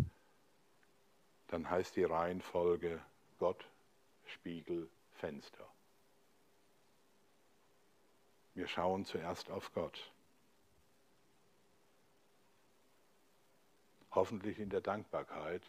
dann 1.50 1.68
heißt 1.68 1.96
die 1.96 2.04
Reihenfolge 2.04 3.02
Gott, 3.40 3.66
Spiegel, 4.24 4.88
Fenster. 5.14 5.68
Wir 8.54 8.68
schauen 8.68 9.04
zuerst 9.04 9.50
auf 9.50 9.72
Gott. 9.72 10.12
Hoffentlich 14.12 14.60
in 14.60 14.70
der 14.70 14.80
Dankbarkeit 14.80 15.62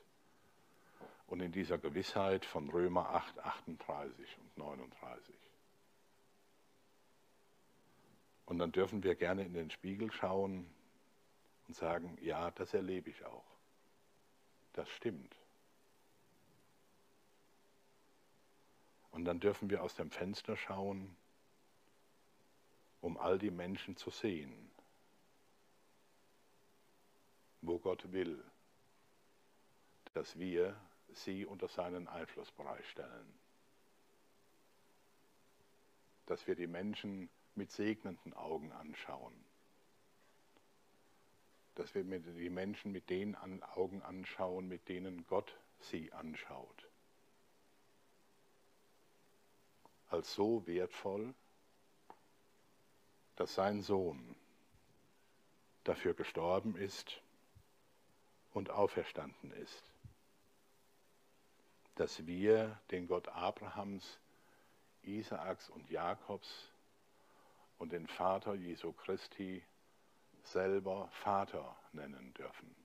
und 1.26 1.39
in 1.41 1.52
dieser 1.52 1.80
Gewissheit 1.80 2.46
von 2.46 2.70
Römer 2.70 3.10
8, 3.10 3.39
38 3.39 4.38
und 4.38 4.58
39. 4.58 5.36
Und 8.46 8.60
dann 8.60 8.72
dürfen 8.72 9.02
wir 9.02 9.15
gerne 9.15 9.44
in 9.44 9.54
den 9.54 9.72
Spiegel 9.72 10.12
schauen 10.12 10.70
und 11.67 11.76
sagen, 11.76 12.20
ja, 12.22 12.52
das 12.52 12.76
erlebe 12.76 13.10
ich 13.10 13.26
auch. 13.26 13.46
Das 14.74 14.88
stimmt. 14.89 15.40
Und 19.12 19.26
dann 19.26 19.39
dürfen 19.39 19.69
wir 19.69 19.84
aus 19.84 19.95
dem 19.95 20.10
Fenster 20.10 20.56
schauen, 20.56 21.15
um 23.02 23.17
all 23.17 23.38
die 23.38 23.52
Menschen 23.52 23.97
zu 23.97 24.10
sehen, 24.10 24.71
wo 27.62 27.78
Gott 27.78 28.12
will, 28.12 28.43
dass 30.13 30.38
wir 30.39 30.80
sie 31.13 31.45
unter 31.45 31.67
seinen 31.67 32.08
Einflussbereich 32.08 32.88
stellen. 32.89 33.39
Dass 36.26 36.47
wir 36.47 36.56
die 36.56 36.67
Menschen 36.67 37.30
mit 37.56 37.71
segnenden 37.71 38.34
Augen 38.34 38.71
anschauen. 38.71 39.34
Dass 41.76 41.93
wir 41.95 42.04
die 42.04 42.50
Menschen 42.50 42.91
mit 42.91 43.10
den 43.10 43.36
Augen 43.36 44.02
anschauen, 44.02 44.67
mit 44.67 44.88
denen 44.88 45.26
Gott 45.28 45.58
sie 45.80 46.12
anschaut. 46.13 46.90
Als 50.12 50.34
so 50.34 50.65
wertvoll, 50.67 51.34
dass 53.36 53.56
sein 53.56 53.82
Sohn 53.82 54.36
dafür 55.84 56.13
gestorben 56.13 56.76
ist 56.76 57.21
und 58.54 58.69
auferstanden 58.69 59.52
ist, 59.54 59.91
dass 61.95 62.26
wir 62.26 62.80
den 62.91 63.08
Gott 63.08 63.28
Abrahams, 63.30 64.19
Isaaks 65.04 65.69
und 65.69 65.89
Jakobs 65.89 66.71
und 67.78 67.91
den 67.91 68.08
Vater 68.08 68.54
Jesu 68.54 68.91
Christi 68.93 69.63
selber 70.43 71.08
Vater 71.12 71.76
nennen 71.93 72.34
dürfen. 72.34 72.76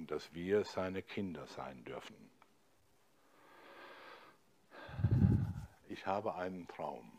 und 0.00 0.10
dass 0.10 0.32
wir 0.32 0.64
seine 0.64 1.02
Kinder 1.02 1.46
sein 1.46 1.84
dürfen. 1.84 2.16
Ich 5.90 6.06
habe 6.06 6.36
einen 6.36 6.68
Traum. 6.68 7.10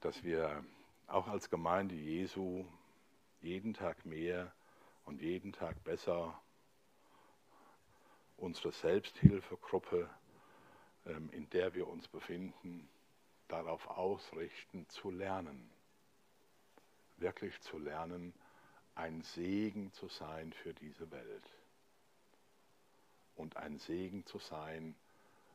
dass 0.00 0.24
wir 0.24 0.64
auch 1.08 1.28
als 1.28 1.50
Gemeinde 1.50 1.94
Jesu 1.94 2.64
jeden 3.42 3.74
Tag 3.74 4.06
mehr 4.06 4.50
und 5.04 5.20
jeden 5.20 5.52
Tag 5.52 5.84
besser 5.84 6.40
unsere 8.38 8.72
Selbsthilfegruppe, 8.72 10.08
ähm, 11.04 11.28
in 11.32 11.50
der 11.50 11.74
wir 11.74 11.86
uns 11.86 12.08
befinden, 12.08 12.88
darauf 13.48 13.86
ausrichten, 13.88 14.88
zu 14.88 15.10
lernen. 15.10 15.70
Wirklich 17.18 17.60
zu 17.60 17.76
lernen, 17.76 18.32
ein 18.94 19.20
Segen 19.20 19.92
zu 19.92 20.08
sein 20.08 20.54
für 20.54 20.72
diese 20.72 21.10
Welt. 21.10 21.59
Und 23.36 23.56
ein 23.56 23.78
Segen 23.78 24.26
zu 24.26 24.38
sein 24.38 24.94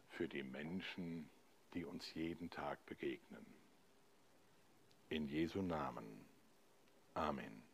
für 0.10 0.28
die 0.28 0.44
Menschen, 0.44 1.30
die 1.74 1.86
uns 1.86 2.14
jeden 2.14 2.50
Tag 2.50 2.84
begegnen. 2.86 3.46
In 5.10 5.28
Jesu 5.28 5.62
Namen. 5.62 6.26
Amen. 7.14 7.65